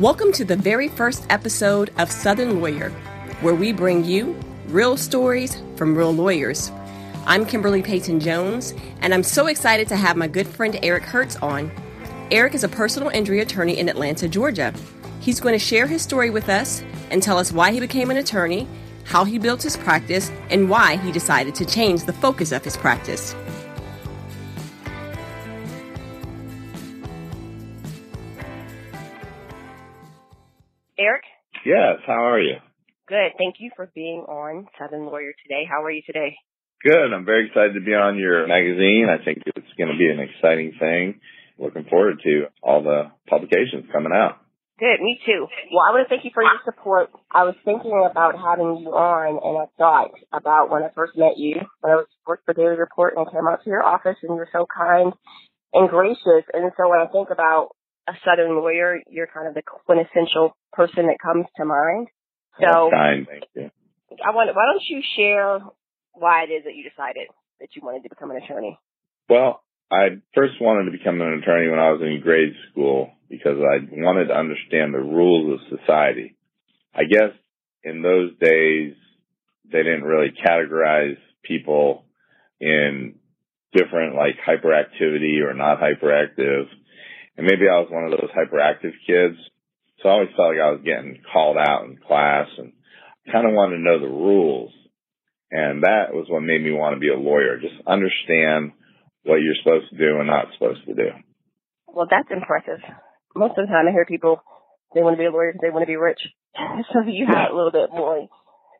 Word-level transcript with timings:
Welcome 0.00 0.32
to 0.32 0.46
the 0.46 0.56
very 0.56 0.88
first 0.88 1.26
episode 1.28 1.90
of 1.98 2.10
Southern 2.10 2.62
Lawyer, 2.62 2.88
where 3.42 3.54
we 3.54 3.70
bring 3.70 4.02
you 4.02 4.34
real 4.68 4.96
stories 4.96 5.62
from 5.76 5.94
real 5.94 6.10
lawyers. 6.10 6.72
I'm 7.26 7.44
Kimberly 7.44 7.82
Payton 7.82 8.20
Jones, 8.20 8.72
and 9.02 9.12
I'm 9.12 9.22
so 9.22 9.46
excited 9.46 9.88
to 9.88 9.96
have 9.96 10.16
my 10.16 10.26
good 10.26 10.46
friend 10.46 10.78
Eric 10.82 11.02
Hertz 11.02 11.36
on. 11.42 11.70
Eric 12.30 12.54
is 12.54 12.64
a 12.64 12.68
personal 12.68 13.10
injury 13.10 13.40
attorney 13.40 13.78
in 13.78 13.90
Atlanta, 13.90 14.26
Georgia. 14.26 14.72
He's 15.20 15.38
going 15.38 15.52
to 15.52 15.58
share 15.58 15.86
his 15.86 16.00
story 16.00 16.30
with 16.30 16.48
us 16.48 16.82
and 17.10 17.22
tell 17.22 17.36
us 17.36 17.52
why 17.52 17.70
he 17.70 17.78
became 17.78 18.10
an 18.10 18.16
attorney, 18.16 18.66
how 19.04 19.24
he 19.24 19.38
built 19.38 19.62
his 19.62 19.76
practice, 19.76 20.32
and 20.48 20.70
why 20.70 20.96
he 20.96 21.12
decided 21.12 21.54
to 21.56 21.66
change 21.66 22.04
the 22.04 22.14
focus 22.14 22.52
of 22.52 22.64
his 22.64 22.78
practice. 22.78 23.34
Eric? 31.00 31.24
Yes, 31.64 32.04
how 32.06 32.28
are 32.28 32.40
you? 32.40 32.56
Good. 33.08 33.32
Thank 33.38 33.56
you 33.58 33.70
for 33.74 33.90
being 33.94 34.20
on 34.28 34.66
Southern 34.78 35.06
Lawyer 35.06 35.32
today. 35.42 35.64
How 35.68 35.82
are 35.82 35.90
you 35.90 36.02
today? 36.04 36.36
Good. 36.84 37.12
I'm 37.12 37.24
very 37.24 37.46
excited 37.48 37.72
to 37.74 37.80
be 37.80 37.94
on 37.94 38.18
your 38.18 38.46
magazine. 38.46 39.08
I 39.08 39.24
think 39.24 39.42
it's 39.46 39.74
going 39.78 39.88
to 39.88 39.96
be 39.96 40.08
an 40.12 40.20
exciting 40.20 40.76
thing. 40.78 41.20
Looking 41.58 41.84
forward 41.88 42.20
to 42.24 42.44
all 42.62 42.82
the 42.82 43.10
publications 43.28 43.88
coming 43.92 44.12
out. 44.12 44.36
Good, 44.78 45.00
me 45.00 45.20
too. 45.24 45.48
Well, 45.72 45.84
I 45.84 45.92
want 45.92 46.08
to 46.08 46.08
thank 46.08 46.24
you 46.24 46.30
for 46.32 46.42
your 46.42 46.60
support. 46.64 47.10
I 47.32 47.44
was 47.44 47.54
thinking 47.64 47.92
about 47.92 48.36
having 48.36 48.80
you 48.80 48.92
on, 48.92 49.36
and 49.36 49.56
I 49.60 49.68
thought 49.76 50.12
about 50.32 50.70
when 50.70 50.82
I 50.82 50.88
first 50.94 51.12
met 51.16 51.36
you, 51.36 51.60
when 51.80 51.92
I 51.92 51.96
was 51.96 52.08
worked 52.26 52.44
for 52.44 52.54
Daily 52.54 52.80
Report, 52.80 53.12
and 53.16 53.26
I 53.26 53.30
came 53.30 53.44
out 53.44 53.60
to 53.64 53.68
your 53.68 53.84
office, 53.84 54.16
and 54.22 54.32
you 54.32 54.40
were 54.40 54.48
so 54.52 54.64
kind 54.64 55.12
and 55.74 55.88
gracious. 55.88 56.48
And 56.52 56.72
so 56.76 56.88
when 56.88 57.00
I 57.00 57.12
think 57.12 57.28
about 57.28 57.76
a 58.08 58.12
Southern 58.24 58.56
lawyer, 58.56 59.00
you're 59.08 59.28
kind 59.28 59.48
of 59.48 59.54
the 59.54 59.62
quintessential 59.62 60.56
person 60.72 61.06
that 61.06 61.18
comes 61.22 61.46
to 61.56 61.64
mind. 61.64 62.08
So, 62.60 62.90
kind, 62.90 63.26
thank 63.28 63.44
you. 63.54 63.70
I 64.24 64.34
want. 64.34 64.54
Why 64.54 64.66
don't 64.66 64.82
you 64.88 65.02
share 65.16 65.60
why 66.12 66.44
it 66.44 66.52
is 66.52 66.64
that 66.64 66.74
you 66.74 66.82
decided 66.88 67.28
that 67.60 67.68
you 67.74 67.82
wanted 67.84 68.02
to 68.02 68.08
become 68.08 68.30
an 68.30 68.38
attorney? 68.38 68.78
Well, 69.28 69.62
I 69.90 70.20
first 70.34 70.54
wanted 70.60 70.90
to 70.90 70.96
become 70.96 71.20
an 71.20 71.40
attorney 71.42 71.70
when 71.70 71.78
I 71.78 71.90
was 71.90 72.00
in 72.02 72.20
grade 72.22 72.54
school 72.70 73.10
because 73.28 73.58
I 73.58 73.86
wanted 73.90 74.26
to 74.26 74.34
understand 74.34 74.92
the 74.92 74.98
rules 74.98 75.60
of 75.60 75.78
society. 75.78 76.36
I 76.94 77.04
guess 77.04 77.32
in 77.82 78.02
those 78.02 78.30
days 78.38 78.94
they 79.70 79.82
didn't 79.82 80.04
really 80.04 80.32
categorize 80.32 81.16
people 81.42 82.04
in 82.60 83.14
different 83.72 84.16
like 84.16 84.34
hyperactivity 84.46 85.42
or 85.44 85.54
not 85.54 85.78
hyperactive. 85.80 86.66
And 87.40 87.48
maybe 87.48 87.72
I 87.72 87.80
was 87.80 87.88
one 87.88 88.04
of 88.04 88.10
those 88.10 88.28
hyperactive 88.36 88.92
kids. 89.08 89.40
So 90.02 90.10
I 90.10 90.12
always 90.12 90.28
felt 90.36 90.52
like 90.52 90.60
I 90.60 90.76
was 90.76 90.84
getting 90.84 91.24
called 91.32 91.56
out 91.56 91.88
in 91.88 91.96
class 91.96 92.48
and 92.58 92.74
kind 93.32 93.48
of 93.48 93.56
wanted 93.56 93.80
to 93.80 93.82
know 93.82 93.98
the 93.98 94.12
rules. 94.12 94.76
And 95.50 95.82
that 95.84 96.12
was 96.12 96.28
what 96.28 96.44
made 96.44 96.60
me 96.60 96.70
want 96.70 96.96
to 96.96 97.00
be 97.00 97.08
a 97.08 97.16
lawyer. 97.16 97.56
Just 97.56 97.80
understand 97.88 98.76
what 99.24 99.40
you're 99.40 99.56
supposed 99.56 99.88
to 99.88 99.96
do 99.96 100.20
and 100.20 100.28
not 100.28 100.52
supposed 100.52 100.84
to 100.84 100.92
do. 100.92 101.16
Well, 101.88 102.06
that's 102.10 102.28
impressive. 102.28 102.84
Most 103.34 103.56
of 103.56 103.64
the 103.64 103.72
time 103.72 103.88
I 103.88 103.92
hear 103.92 104.04
people, 104.04 104.44
they 104.92 105.00
want 105.00 105.16
to 105.16 105.22
be 105.24 105.24
a 105.24 105.32
lawyer 105.32 105.56
because 105.56 105.64
they 105.64 105.72
want 105.72 105.84
to 105.84 105.88
be 105.88 105.96
rich. 105.96 106.20
so 106.92 107.08
you 107.08 107.24
have 107.24 107.52
a 107.52 107.56
little 107.56 107.72
bit 107.72 107.88
more 107.88 108.28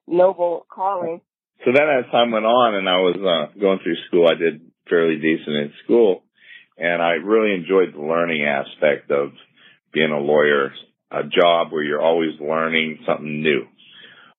noble 0.06 0.66
calling. 0.69 1.22
So 1.64 1.72
then 1.72 1.88
as 1.88 2.12
time 2.12 2.31
went 2.31 2.44
on 2.44 2.77
and 2.77 2.84
I 2.84 3.00
was 3.00 3.16
uh, 3.16 3.58
going 3.58 3.81
through 3.81 3.97
school, 4.08 4.28
I 4.28 4.36
did 4.36 4.69
fairly 4.84 5.16
decent 5.16 5.56
in 5.56 5.72
school. 5.84 6.25
And 6.81 7.03
I 7.03 7.20
really 7.20 7.55
enjoyed 7.55 7.92
the 7.92 8.00
learning 8.00 8.42
aspect 8.42 9.11
of 9.11 9.33
being 9.92 10.11
a 10.11 10.19
lawyer, 10.19 10.73
a 11.12 11.25
job 11.25 11.70
where 11.70 11.83
you're 11.83 12.00
always 12.00 12.41
learning 12.41 13.00
something 13.06 13.42
new. 13.42 13.66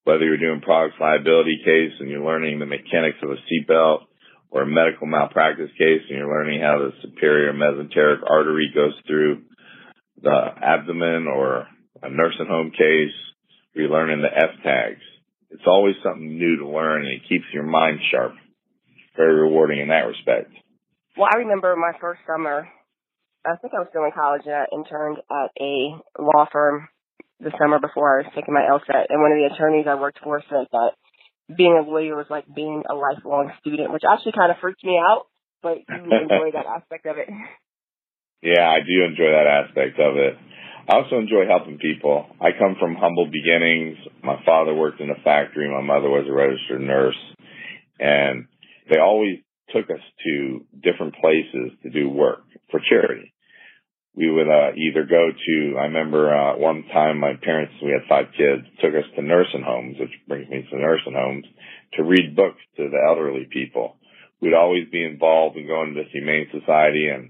Whether 0.06 0.26
you're 0.26 0.42
doing 0.42 0.62
product 0.62 1.00
liability 1.00 1.62
case 1.64 1.94
and 2.00 2.10
you're 2.10 2.26
learning 2.26 2.58
the 2.58 2.66
mechanics 2.66 3.20
of 3.22 3.30
a 3.30 3.38
seatbelt 3.46 4.06
or 4.50 4.64
a 4.64 4.66
medical 4.66 5.06
malpractice 5.06 5.70
case 5.78 6.02
and 6.10 6.18
you're 6.18 6.34
learning 6.34 6.62
how 6.62 6.80
the 6.80 6.90
superior 7.04 7.54
mesenteric 7.54 8.28
artery 8.28 8.72
goes 8.74 8.94
through 9.06 9.44
the 10.24 10.46
abdomen 10.64 11.28
or 11.28 11.68
a 12.02 12.10
nursing 12.10 12.48
home 12.48 12.72
case, 12.72 13.14
you're 13.76 13.90
learning 13.90 14.24
the 14.24 14.36
F 14.36 14.64
tags. 14.64 15.02
It's 15.52 15.68
always 15.68 15.96
something 16.04 16.40
new 16.40 16.58
to 16.58 16.68
learn 16.68 17.06
and 17.06 17.14
it 17.14 17.30
keeps 17.30 17.46
your 17.54 17.64
mind 17.64 18.00
sharp. 18.10 18.34
Very 19.16 19.36
rewarding 19.36 19.80
in 19.80 19.90
that 19.90 20.08
respect. 20.08 20.52
Well, 21.22 21.30
I 21.30 21.46
remember 21.46 21.78
my 21.78 21.94
first 22.02 22.26
summer. 22.26 22.66
I 23.46 23.54
think 23.62 23.78
I 23.78 23.86
was 23.86 23.94
still 23.94 24.09
in 24.09 24.18
college 24.18 24.42
and 24.50 24.58
I 24.58 24.66
interned 24.74 25.22
at 25.30 25.54
a 25.54 25.94
law 26.18 26.50
firm 26.50 26.90
the 27.38 27.54
summer 27.62 27.78
before 27.78 28.09
I 28.09 28.26
was 28.26 28.34
taking 28.34 28.58
my 28.58 28.66
LSAT. 28.66 29.06
And 29.14 29.22
one 29.22 29.30
of 29.30 29.38
the 29.38 29.54
attorneys 29.54 29.86
I 29.86 30.02
worked 30.02 30.18
for 30.18 30.42
said 30.50 30.66
that 30.74 30.98
being 31.46 31.78
a 31.78 31.86
lawyer 31.86 32.18
was 32.18 32.26
like 32.34 32.50
being 32.50 32.82
a 32.90 32.98
lifelong 32.98 33.54
student, 33.62 33.94
which 33.94 34.02
actually 34.02 34.34
kind 34.34 34.50
of 34.50 34.58
freaked 34.66 34.82
me 34.82 34.98
out. 34.98 35.30
But 35.62 35.86
you 35.86 36.02
enjoy 36.26 36.58
that 36.58 36.66
aspect 36.66 37.06
of 37.06 37.22
it. 37.22 37.30
Yeah, 38.42 38.66
I 38.66 38.82
do 38.82 39.06
enjoy 39.06 39.30
that 39.30 39.46
aspect 39.46 40.02
of 40.02 40.18
it. 40.18 40.34
I 40.90 41.06
also 41.06 41.22
enjoy 41.22 41.46
helping 41.46 41.78
people. 41.78 42.34
I 42.42 42.50
come 42.58 42.82
from 42.82 42.98
humble 42.98 43.30
beginnings. 43.30 44.02
My 44.26 44.42
father 44.42 44.74
worked 44.74 44.98
in 44.98 45.14
a 45.14 45.22
factory. 45.22 45.70
My 45.70 45.86
mother 45.86 46.09
was 46.09 46.26
a 46.26 46.34
registered 46.34 46.82
nurse. 46.82 47.22
And 48.02 48.50
they 48.90 48.98
always 48.98 49.38
took 49.74 49.90
us 49.90 50.04
to 50.26 50.66
different 50.82 51.16
places 51.16 51.72
to 51.84 51.90
do 51.90 52.09
work 52.09 52.44
for 52.70 52.80
charity. 52.90 53.34
We 54.16 54.30
would 54.30 54.50
uh, 54.50 54.76
either 54.76 55.06
go 55.06 55.32
to, 55.32 55.78
I 55.80 55.84
remember 55.84 56.36
uh, 56.36 56.58
one 56.58 56.84
time 56.92 57.18
my 57.18 57.34
parents, 57.42 57.74
we 57.82 57.92
had 57.92 58.08
five 58.09 58.26
kids, 58.36 58.68
took 58.82 58.94
us 58.94 59.08
to 59.16 59.22
nursing 59.22 59.64
homes, 59.66 59.96
which 60.00 60.12
brings 60.28 60.50
me 60.50 60.68
to 60.70 60.78
nursing 60.78 61.16
homes, 61.16 61.46
to 61.94 62.04
read 62.04 62.36
books 62.36 62.59
to 62.76 62.90
the 62.90 63.00
elderly 63.08 63.48
people. 63.50 63.96
We'd 64.42 64.54
always 64.54 64.90
be 64.92 65.06
involved 65.06 65.56
in 65.56 65.68
going 65.68 65.94
to 65.94 66.03
the 66.03 66.09
Humane 66.12 66.48
Society 66.52 67.08
and 67.08 67.30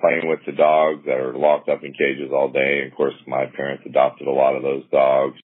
playing 0.00 0.28
with 0.28 0.40
the 0.46 0.52
dogs 0.52 1.04
that 1.06 1.20
are 1.20 1.36
locked 1.36 1.68
up 1.68 1.84
in 1.84 1.92
cages 1.92 2.32
all 2.32 2.50
day. 2.50 2.80
And 2.82 2.92
of 2.92 2.96
course, 2.96 3.14
my 3.26 3.46
parents 3.54 3.84
adopted 3.84 4.26
a 4.26 4.32
lot 4.32 4.56
of 4.56 4.62
those 4.62 4.88
dogs. 4.90 5.38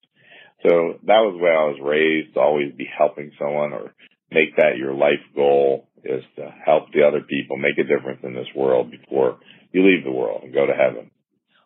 So 0.63 0.99
that 1.05 1.21
was 1.23 1.39
where 1.39 1.57
I 1.57 1.65
was 1.69 1.79
raised 1.81 2.33
to 2.33 2.41
always 2.41 2.73
be 2.73 2.89
helping 2.97 3.31
someone 3.37 3.73
or 3.73 3.93
make 4.31 4.55
that 4.57 4.77
your 4.77 4.93
life 4.93 5.23
goal 5.35 5.88
is 6.03 6.23
to 6.35 6.53
help 6.65 6.91
the 6.93 7.03
other 7.03 7.21
people 7.21 7.57
make 7.57 7.77
a 7.77 7.83
difference 7.87 8.19
in 8.23 8.33
this 8.33 8.47
world 8.55 8.91
before 8.91 9.39
you 9.71 9.85
leave 9.85 10.03
the 10.03 10.11
world 10.11 10.43
and 10.43 10.53
go 10.53 10.65
to 10.65 10.73
heaven. 10.73 11.11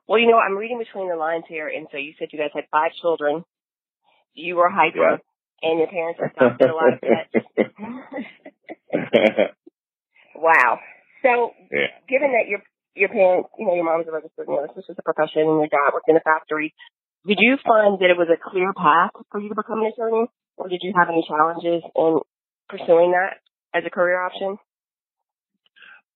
Well, 0.08 0.20
you 0.20 0.28
know, 0.28 0.38
I'm 0.38 0.58
reading 0.58 0.80
between 0.80 1.10
the 1.10 1.16
lines 1.16 1.46
here, 1.48 1.68
and 1.68 1.88
so 1.92 1.98
you 1.98 2.14
said 2.20 2.30
you 2.32 2.40
guys 2.40 2.52
had 2.54 2.66
five 2.72 2.92
children. 3.02 3.44
You 4.34 4.56
were 4.56 4.70
hyper, 4.70 5.00
yeah. 5.00 5.70
and 5.70 5.80
your 5.80 5.88
parents 5.88 6.20
adopted 6.20 6.70
a 6.70 6.76
lot 6.76 6.94
of 6.94 7.02
pets. 7.02 7.46
wow. 10.36 10.80
So, 11.24 11.52
yeah. 11.72 11.88
given 12.10 12.34
that 12.34 12.50
your 12.50 12.60
your 12.96 13.10
parents, 13.10 13.50
you 13.58 13.66
know, 13.66 13.76
your 13.76 13.86
mom's 13.86 14.08
a 14.08 14.12
registered 14.12 14.50
nurse, 14.50 14.70
this 14.76 14.86
is 14.90 14.96
a 15.00 15.02
profession, 15.02 15.48
and 15.48 15.64
your 15.64 15.72
dad 15.72 15.94
worked 15.94 16.10
in 16.10 16.18
a 16.18 16.22
factory, 16.22 16.76
did 17.26 17.40
you 17.40 17.58
find 17.64 17.98
that 18.00 18.12
it 18.12 18.20
was 18.20 18.28
a 18.28 18.38
clear 18.38 18.74
path 18.76 19.16
for 19.32 19.40
you 19.40 19.50
to 19.50 19.56
become 19.56 19.80
an 19.80 19.88
attorney, 19.96 20.28
or 20.58 20.68
did 20.68 20.82
you 20.84 20.92
have 20.96 21.08
any 21.08 21.24
challenges 21.26 21.82
in 21.96 22.20
pursuing 22.68 23.16
that 23.16 23.40
as 23.74 23.84
a 23.86 23.90
career 23.90 24.22
option? 24.22 24.58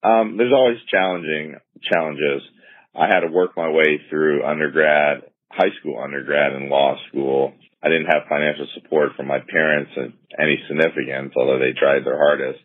Um, 0.03 0.37
there's 0.37 0.53
always 0.53 0.77
challenging 0.89 1.55
challenges. 1.81 2.41
I 2.95 3.07
had 3.07 3.21
to 3.21 3.31
work 3.31 3.57
my 3.57 3.69
way 3.69 4.01
through 4.09 4.45
undergrad, 4.45 5.23
high 5.51 5.73
school 5.79 5.99
undergrad, 6.01 6.53
and 6.53 6.69
law 6.69 6.95
school. 7.09 7.53
I 7.81 7.89
didn't 7.89 8.07
have 8.07 8.29
financial 8.29 8.67
support 8.73 9.11
from 9.15 9.27
my 9.27 9.39
parents 9.39 9.91
in 9.95 10.13
any 10.39 10.57
significance, 10.67 11.33
although 11.35 11.59
they 11.59 11.77
tried 11.77 12.05
their 12.05 12.17
hardest. 12.17 12.59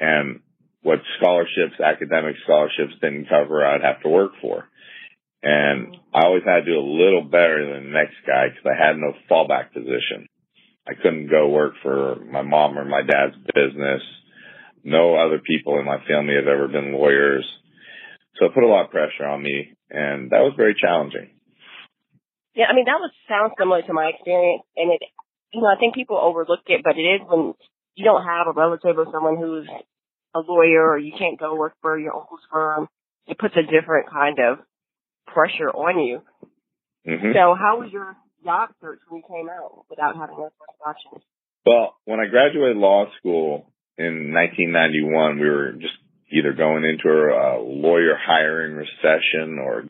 And 0.00 0.40
what 0.82 0.98
scholarships, 1.18 1.80
academic 1.80 2.36
scholarships 2.44 2.94
didn't 3.00 3.28
cover, 3.28 3.64
I'd 3.64 3.82
have 3.82 4.02
to 4.02 4.08
work 4.08 4.32
for. 4.40 4.64
And 5.42 5.96
I 6.14 6.26
always 6.26 6.44
had 6.44 6.60
to 6.60 6.64
do 6.64 6.78
a 6.78 6.82
little 6.82 7.24
better 7.24 7.72
than 7.72 7.84
the 7.84 7.90
next 7.90 8.14
guy 8.26 8.48
because 8.48 8.66
I 8.66 8.78
had 8.78 8.96
no 8.96 9.12
fallback 9.30 9.72
position. 9.72 10.28
I 10.86 10.94
couldn't 10.94 11.30
go 11.30 11.48
work 11.48 11.74
for 11.82 12.16
my 12.24 12.42
mom 12.42 12.78
or 12.78 12.84
my 12.84 13.02
dad's 13.02 13.36
business. 13.54 14.02
No 14.84 15.14
other 15.14 15.38
people 15.38 15.78
in 15.78 15.84
my 15.84 15.98
family 16.08 16.34
have 16.34 16.48
ever 16.48 16.68
been 16.68 16.92
lawyers. 16.92 17.46
So 18.38 18.46
it 18.46 18.54
put 18.54 18.64
a 18.64 18.66
lot 18.66 18.86
of 18.86 18.90
pressure 18.90 19.26
on 19.26 19.42
me 19.42 19.76
and 19.90 20.30
that 20.30 20.40
was 20.40 20.54
very 20.56 20.74
challenging. 20.74 21.30
Yeah, 22.54 22.66
I 22.66 22.74
mean 22.74 22.84
that 22.86 23.00
was 23.00 23.12
sounds 23.28 23.52
similar 23.58 23.82
to 23.82 23.92
my 23.92 24.10
experience 24.12 24.64
and 24.76 24.92
it 24.92 25.00
you 25.52 25.60
know, 25.60 25.68
I 25.68 25.78
think 25.78 25.94
people 25.94 26.16
overlook 26.16 26.60
it, 26.66 26.80
but 26.82 26.96
it 26.96 27.02
is 27.02 27.20
when 27.28 27.54
you 27.94 28.04
don't 28.04 28.24
have 28.24 28.46
a 28.48 28.52
relative 28.52 28.98
or 28.98 29.06
someone 29.12 29.36
who's 29.36 29.68
a 30.34 30.40
lawyer 30.40 30.88
or 30.88 30.98
you 30.98 31.12
can't 31.18 31.38
go 31.38 31.54
work 31.54 31.74
for 31.82 31.98
your 31.98 32.16
uncle's 32.16 32.40
firm, 32.50 32.88
it 33.26 33.38
puts 33.38 33.54
a 33.56 33.62
different 33.62 34.10
kind 34.10 34.38
of 34.38 34.58
pressure 35.26 35.68
on 35.68 36.02
you. 36.02 36.22
Mm-hmm. 37.06 37.32
So 37.34 37.54
how 37.54 37.80
was 37.80 37.92
your 37.92 38.16
job 38.44 38.70
search 38.80 39.00
when 39.08 39.22
you 39.22 39.28
came 39.28 39.48
out 39.48 39.84
without 39.88 40.16
having 40.16 40.36
those 40.36 40.50
options? 40.84 41.22
Well, 41.64 41.96
when 42.04 42.20
I 42.20 42.26
graduated 42.26 42.76
law 42.76 43.06
school 43.18 43.70
in 43.98 44.32
1991, 44.34 45.38
we 45.38 45.48
were 45.48 45.72
just 45.72 45.94
either 46.32 46.52
going 46.52 46.84
into 46.84 47.08
a 47.08 47.60
lawyer 47.60 48.16
hiring 48.18 48.74
recession 48.74 49.58
or 49.58 49.84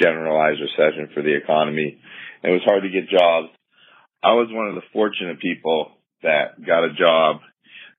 generalized 0.00 0.60
recession 0.60 1.08
for 1.14 1.22
the 1.22 1.34
economy. 1.34 1.98
It 2.42 2.50
was 2.50 2.62
hard 2.64 2.82
to 2.82 2.90
get 2.90 3.08
jobs. 3.08 3.48
I 4.22 4.32
was 4.34 4.48
one 4.50 4.68
of 4.68 4.74
the 4.74 4.86
fortunate 4.92 5.40
people 5.40 5.92
that 6.22 6.60
got 6.64 6.84
a 6.84 6.94
job. 6.94 7.40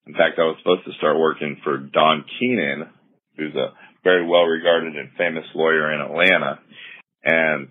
In 0.06 0.14
fact, 0.14 0.38
I 0.38 0.44
was 0.44 0.58
supposed 0.60 0.86
to 0.86 0.98
start 0.98 1.20
working 1.20 1.60
for 1.64 1.78
Don 1.78 2.26
Keenan, 2.40 2.90
who's 3.38 3.56
a 3.56 3.74
very 4.04 4.26
well 4.26 4.44
regarded 4.44 4.96
and 4.96 5.10
famous 5.18 5.46
lawyer 5.56 5.92
in 5.92 6.02
Atlanta. 6.02 6.60
And 7.24 7.70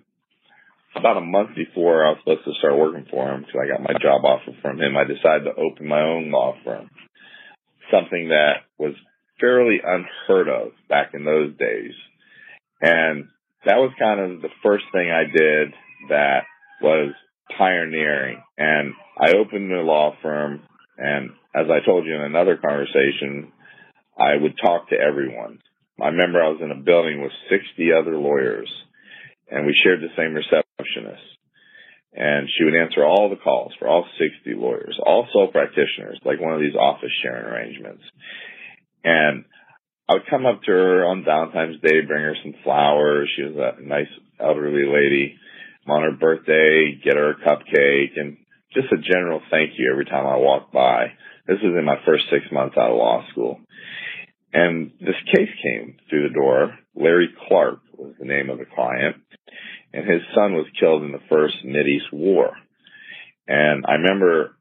about 0.95 1.17
a 1.17 1.21
month 1.21 1.55
before 1.55 2.05
I 2.05 2.11
was 2.11 2.19
supposed 2.19 2.45
to 2.45 2.53
start 2.59 2.77
working 2.77 3.05
for 3.09 3.29
him, 3.29 3.41
because 3.41 3.61
I 3.61 3.67
got 3.67 3.81
my 3.81 3.93
job 4.01 4.25
offer 4.25 4.51
from 4.61 4.79
him, 4.79 4.97
I 4.97 5.03
decided 5.03 5.45
to 5.45 5.61
open 5.61 5.87
my 5.87 6.01
own 6.01 6.31
law 6.31 6.55
firm. 6.63 6.89
Something 7.91 8.29
that 8.29 8.65
was 8.77 8.93
fairly 9.39 9.79
unheard 9.83 10.49
of 10.49 10.71
back 10.89 11.11
in 11.13 11.25
those 11.25 11.55
days. 11.57 11.93
And 12.81 13.25
that 13.65 13.77
was 13.77 13.91
kind 13.99 14.19
of 14.19 14.41
the 14.41 14.49
first 14.63 14.85
thing 14.91 15.09
I 15.09 15.23
did 15.25 15.73
that 16.09 16.43
was 16.81 17.13
pioneering. 17.57 18.41
And 18.57 18.93
I 19.17 19.33
opened 19.33 19.71
a 19.71 19.81
law 19.81 20.15
firm 20.21 20.61
and 20.99 21.31
as 21.55 21.65
I 21.71 21.85
told 21.85 22.05
you 22.05 22.13
in 22.13 22.21
another 22.21 22.57
conversation, 22.57 23.51
I 24.17 24.35
would 24.35 24.59
talk 24.61 24.89
to 24.89 24.99
everyone. 24.99 25.59
I 26.01 26.07
remember 26.07 26.43
I 26.43 26.49
was 26.49 26.61
in 26.61 26.71
a 26.71 26.83
building 26.83 27.21
with 27.21 27.31
60 27.49 27.91
other 27.93 28.17
lawyers 28.17 28.69
and 29.49 29.65
we 29.65 29.73
shared 29.83 30.01
the 30.01 30.13
same 30.17 30.35
receptionist. 30.79 31.23
And 32.13 32.49
she 32.49 32.63
would 32.63 32.75
answer 32.75 33.05
all 33.05 33.29
the 33.29 33.35
calls 33.35 33.71
for 33.77 33.87
all 33.87 34.05
60 34.17 34.59
lawyers, 34.59 34.99
all 35.05 35.27
sole 35.31 35.51
practitioners, 35.51 36.19
like 36.25 36.41
one 36.41 36.53
of 36.53 36.59
these 36.59 36.75
office 36.75 37.11
sharing 37.21 37.45
arrangements. 37.45 38.01
And 39.03 39.45
I 40.09 40.13
would 40.13 40.29
come 40.29 40.45
up 40.45 40.63
to 40.63 40.71
her 40.71 41.05
on 41.05 41.23
Valentine's 41.23 41.79
Day, 41.81 42.01
bring 42.01 42.23
her 42.23 42.35
some 42.43 42.55
flowers. 42.63 43.29
She 43.35 43.43
was 43.43 43.55
a 43.55 43.81
nice 43.83 44.09
elderly 44.39 44.85
lady. 44.85 45.35
On 45.87 46.01
her 46.03 46.11
birthday, 46.11 46.99
get 47.03 47.15
her 47.15 47.31
a 47.31 47.35
cupcake 47.35 48.17
and 48.19 48.37
just 48.73 48.91
a 48.91 48.97
general 48.97 49.41
thank 49.49 49.71
you 49.77 49.89
every 49.91 50.05
time 50.05 50.25
I 50.25 50.37
walked 50.37 50.73
by. 50.73 51.13
This 51.47 51.57
was 51.63 51.75
in 51.77 51.85
my 51.85 51.97
first 52.05 52.25
six 52.31 52.45
months 52.51 52.75
out 52.77 52.91
of 52.91 52.97
law 52.97 53.23
school. 53.31 53.59
And 54.51 54.91
this 54.99 55.15
case 55.33 55.49
came 55.63 55.97
through 56.09 56.27
the 56.27 56.33
door. 56.33 56.77
Larry 56.95 57.29
Clark 57.47 57.79
was 57.97 58.13
the 58.19 58.25
name 58.25 58.49
of 58.49 58.57
the 58.57 58.65
client 58.65 59.15
and 59.93 60.05
his 60.05 60.21
son 60.35 60.53
was 60.53 60.67
killed 60.79 61.03
in 61.03 61.11
the 61.11 61.23
first 61.29 61.55
Mideast 61.65 62.11
war. 62.11 62.51
And 63.47 63.85
I 63.87 63.93
remember 63.93 64.55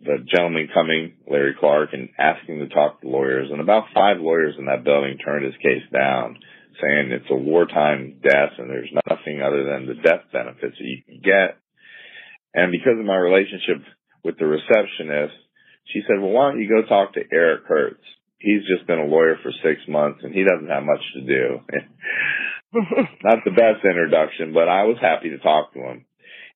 the 0.00 0.18
gentleman 0.34 0.68
coming, 0.72 1.14
Larry 1.28 1.54
Clark, 1.58 1.90
and 1.92 2.08
asking 2.18 2.60
to 2.60 2.68
talk 2.68 3.00
to 3.00 3.08
lawyers. 3.08 3.48
And 3.50 3.60
about 3.60 3.90
five 3.94 4.20
lawyers 4.20 4.54
in 4.58 4.66
that 4.66 4.84
building 4.84 5.18
turned 5.18 5.44
his 5.44 5.56
case 5.56 5.82
down, 5.92 6.38
saying 6.80 7.10
it's 7.10 7.30
a 7.30 7.34
wartime 7.34 8.20
death 8.22 8.58
and 8.58 8.68
there's 8.70 8.92
nothing 9.08 9.40
other 9.42 9.64
than 9.64 9.86
the 9.86 10.02
death 10.02 10.30
benefits 10.32 10.76
that 10.78 10.84
you 10.84 11.02
can 11.06 11.20
get. 11.22 11.58
And 12.54 12.70
because 12.70 12.98
of 12.98 13.06
my 13.06 13.16
relationship 13.16 13.82
with 14.22 14.38
the 14.38 14.46
receptionist, 14.46 15.34
she 15.92 16.00
said, 16.06 16.20
well, 16.20 16.30
why 16.30 16.50
don't 16.50 16.60
you 16.60 16.68
go 16.68 16.86
talk 16.86 17.14
to 17.14 17.26
Eric 17.32 17.64
Hertz? 17.66 18.04
He's 18.38 18.62
just 18.68 18.86
been 18.86 18.98
a 18.98 19.06
lawyer 19.06 19.36
for 19.42 19.52
six 19.62 19.80
months 19.88 20.20
and 20.22 20.34
he 20.34 20.44
doesn't 20.44 20.68
have 20.68 20.84
much 20.84 21.02
to 21.14 21.20
do. 21.22 21.60
Not 23.22 23.38
the 23.44 23.54
best 23.54 23.84
introduction, 23.84 24.52
but 24.52 24.68
I 24.68 24.84
was 24.84 24.96
happy 25.00 25.30
to 25.30 25.38
talk 25.38 25.72
to 25.74 25.80
him. 25.80 26.04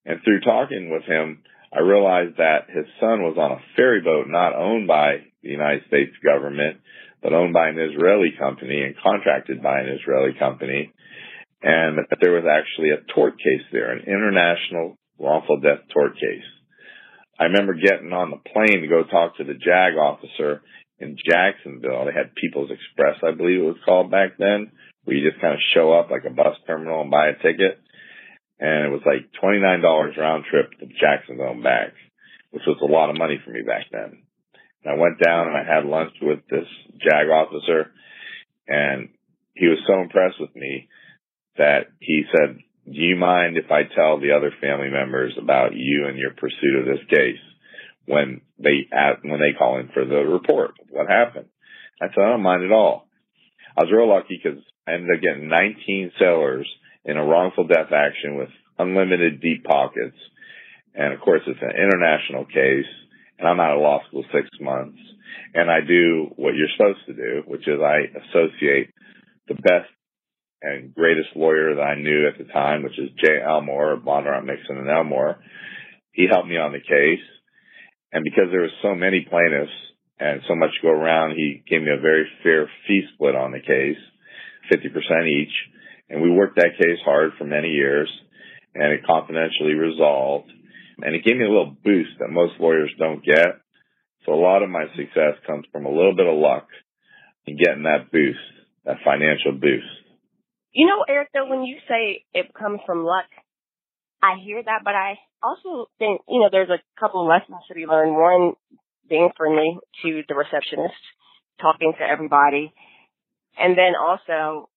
And 0.04 0.18
through 0.24 0.40
talking 0.40 0.90
with 0.90 1.04
him, 1.04 1.42
I 1.72 1.80
realized 1.80 2.38
that 2.38 2.66
his 2.68 2.86
son 2.98 3.22
was 3.22 3.36
on 3.38 3.52
a 3.52 3.62
ferry 3.76 4.00
boat 4.00 4.26
not 4.26 4.56
owned 4.56 4.88
by 4.88 5.18
the 5.42 5.50
United 5.50 5.86
States 5.86 6.12
government, 6.24 6.78
but 7.22 7.32
owned 7.32 7.52
by 7.52 7.68
an 7.68 7.78
Israeli 7.78 8.32
company 8.38 8.82
and 8.82 8.96
contracted 9.02 9.62
by 9.62 9.80
an 9.80 9.88
Israeli 10.00 10.32
company. 10.38 10.90
And 11.62 11.98
that 11.98 12.18
there 12.20 12.32
was 12.32 12.46
actually 12.46 12.90
a 12.90 13.04
tort 13.14 13.38
case 13.38 13.66
there, 13.70 13.92
an 13.92 14.04
international 14.06 14.96
wrongful 15.18 15.60
death 15.60 15.86
tort 15.92 16.14
case. 16.14 16.46
I 17.38 17.44
remember 17.44 17.74
getting 17.74 18.12
on 18.12 18.30
the 18.30 18.42
plane 18.42 18.82
to 18.82 18.88
go 18.88 19.04
talk 19.04 19.36
to 19.36 19.44
the 19.44 19.54
JAG 19.54 19.94
officer 19.94 20.62
in 20.98 21.16
Jacksonville. 21.18 22.06
They 22.06 22.14
had 22.14 22.34
People's 22.34 22.70
Express, 22.70 23.18
I 23.22 23.36
believe 23.36 23.60
it 23.60 23.74
was 23.74 23.84
called 23.84 24.10
back 24.10 24.38
then, 24.38 24.72
where 25.08 25.16
you 25.16 25.24
just 25.24 25.40
kind 25.40 25.54
of 25.54 25.60
show 25.72 25.96
up 25.96 26.10
like 26.12 26.28
a 26.28 26.30
bus 26.30 26.60
terminal 26.66 27.00
and 27.00 27.10
buy 27.10 27.32
a 27.32 27.42
ticket 27.42 27.80
and 28.60 28.86
it 28.86 28.90
was 28.90 29.02
like 29.06 29.30
twenty 29.40 29.60
nine 29.60 29.80
dollars 29.80 30.16
round 30.18 30.44
trip 30.50 30.70
to 30.78 30.86
Jacksonville 30.86 31.52
and 31.52 31.62
back, 31.62 31.94
which 32.50 32.64
was 32.66 32.78
a 32.82 32.92
lot 32.92 33.10
of 33.10 33.18
money 33.18 33.40
for 33.44 33.50
me 33.50 33.62
back 33.62 33.86
then. 33.92 34.22
And 34.82 34.94
I 34.94 35.00
went 35.00 35.22
down 35.22 35.48
and 35.48 35.56
I 35.56 35.64
had 35.64 35.86
lunch 35.86 36.12
with 36.20 36.40
this 36.50 36.66
JAG 36.98 37.28
officer, 37.30 37.90
and 38.66 39.10
he 39.54 39.66
was 39.66 39.78
so 39.86 40.00
impressed 40.02 40.40
with 40.40 40.54
me 40.54 40.88
that 41.56 41.86
he 42.00 42.24
said, 42.34 42.58
"Do 42.84 42.98
you 43.00 43.16
mind 43.16 43.56
if 43.56 43.70
I 43.70 43.82
tell 43.94 44.18
the 44.18 44.32
other 44.32 44.52
family 44.60 44.90
members 44.90 45.34
about 45.38 45.74
you 45.74 46.06
and 46.06 46.18
your 46.18 46.32
pursuit 46.32 46.80
of 46.80 46.86
this 46.86 47.04
case 47.08 47.40
when 48.06 48.40
they 48.58 48.88
when 49.22 49.40
they 49.40 49.56
call 49.56 49.78
in 49.78 49.88
for 49.94 50.04
the 50.04 50.26
report? 50.26 50.72
What 50.90 51.08
happened?" 51.08 51.46
I 52.02 52.06
said, 52.08 52.22
"I 52.24 52.30
don't 52.30 52.42
mind 52.42 52.64
at 52.64 52.72
all." 52.72 53.07
I 53.76 53.84
was 53.84 53.92
real 53.92 54.08
lucky 54.08 54.40
because 54.42 54.60
I 54.86 54.94
ended 54.94 55.16
up 55.16 55.22
getting 55.22 55.48
19 55.48 56.12
sellers 56.18 56.68
in 57.04 57.16
a 57.16 57.24
wrongful 57.24 57.66
death 57.66 57.92
action 57.92 58.36
with 58.36 58.48
unlimited 58.78 59.40
deep 59.40 59.64
pockets. 59.64 60.16
And 60.94 61.12
of 61.12 61.20
course, 61.20 61.42
it's 61.46 61.60
an 61.62 61.76
international 61.76 62.44
case 62.44 62.90
and 63.38 63.46
I'm 63.46 63.60
out 63.60 63.76
of 63.76 63.82
law 63.82 64.00
school 64.08 64.24
six 64.32 64.48
months 64.60 64.98
and 65.54 65.70
I 65.70 65.80
do 65.80 66.32
what 66.36 66.54
you're 66.54 66.72
supposed 66.76 67.06
to 67.06 67.14
do, 67.14 67.42
which 67.46 67.66
is 67.68 67.80
I 67.80 68.10
associate 68.18 68.90
the 69.46 69.54
best 69.54 69.90
and 70.60 70.94
greatest 70.94 71.36
lawyer 71.36 71.76
that 71.76 71.82
I 71.82 71.94
knew 71.94 72.26
at 72.26 72.36
the 72.38 72.52
time, 72.52 72.82
which 72.82 72.98
is 72.98 73.10
Jay 73.22 73.38
Elmore, 73.44 73.96
Bondurant 73.96 74.44
Mixon 74.44 74.78
and 74.78 74.90
Elmore. 74.90 75.38
He 76.12 76.26
helped 76.30 76.48
me 76.48 76.56
on 76.56 76.72
the 76.72 76.80
case. 76.80 77.24
And 78.12 78.24
because 78.24 78.50
there 78.50 78.62
were 78.62 78.82
so 78.82 78.94
many 78.94 79.26
plaintiffs 79.28 79.70
and 80.20 80.40
so 80.48 80.54
much 80.54 80.70
go 80.82 80.88
around, 80.88 81.36
he 81.36 81.62
gave 81.68 81.82
me 81.82 81.90
a 81.96 82.00
very 82.00 82.26
fair 82.42 82.70
fee 82.86 83.02
split 83.14 83.34
on 83.34 83.52
the 83.52 83.60
case, 83.60 83.98
50% 84.72 85.28
each. 85.28 85.54
And 86.10 86.22
we 86.22 86.30
worked 86.30 86.56
that 86.56 86.78
case 86.78 86.98
hard 87.04 87.32
for 87.38 87.44
many 87.44 87.68
years 87.68 88.10
and 88.74 88.92
it 88.92 89.06
confidentially 89.06 89.74
resolved. 89.74 90.50
And 91.00 91.14
it 91.14 91.24
gave 91.24 91.36
me 91.36 91.44
a 91.44 91.48
little 91.48 91.76
boost 91.84 92.18
that 92.18 92.30
most 92.30 92.54
lawyers 92.58 92.90
don't 92.98 93.24
get. 93.24 93.60
So 94.26 94.32
a 94.32 94.40
lot 94.40 94.62
of 94.62 94.70
my 94.70 94.86
success 94.96 95.38
comes 95.46 95.64
from 95.70 95.86
a 95.86 95.90
little 95.90 96.14
bit 96.14 96.26
of 96.26 96.34
luck 96.34 96.66
in 97.46 97.56
getting 97.56 97.84
that 97.84 98.10
boost, 98.10 98.38
that 98.84 98.96
financial 99.04 99.52
boost. 99.52 99.86
You 100.72 100.86
know, 100.86 101.04
Eric, 101.08 101.28
though, 101.32 101.48
when 101.48 101.62
you 101.62 101.78
say 101.88 102.24
it 102.34 102.52
comes 102.52 102.80
from 102.84 103.04
luck, 103.04 103.26
I 104.22 104.34
hear 104.44 104.62
that, 104.62 104.82
but 104.84 104.94
I 104.94 105.14
also 105.42 105.86
think, 105.98 106.20
you 106.28 106.40
know, 106.40 106.48
there's 106.50 106.70
a 106.70 106.82
couple 107.00 107.22
of 107.22 107.28
lessons 107.28 107.62
to 107.68 107.74
be 107.74 107.86
learned. 107.86 108.16
One, 108.16 108.52
being 109.08 109.30
friendly 109.36 109.78
to 110.02 110.22
the 110.28 110.34
receptionist, 110.34 111.00
talking 111.60 111.92
to 111.98 112.04
everybody. 112.04 112.72
And 113.58 113.76
then 113.76 113.94
also 113.98 114.68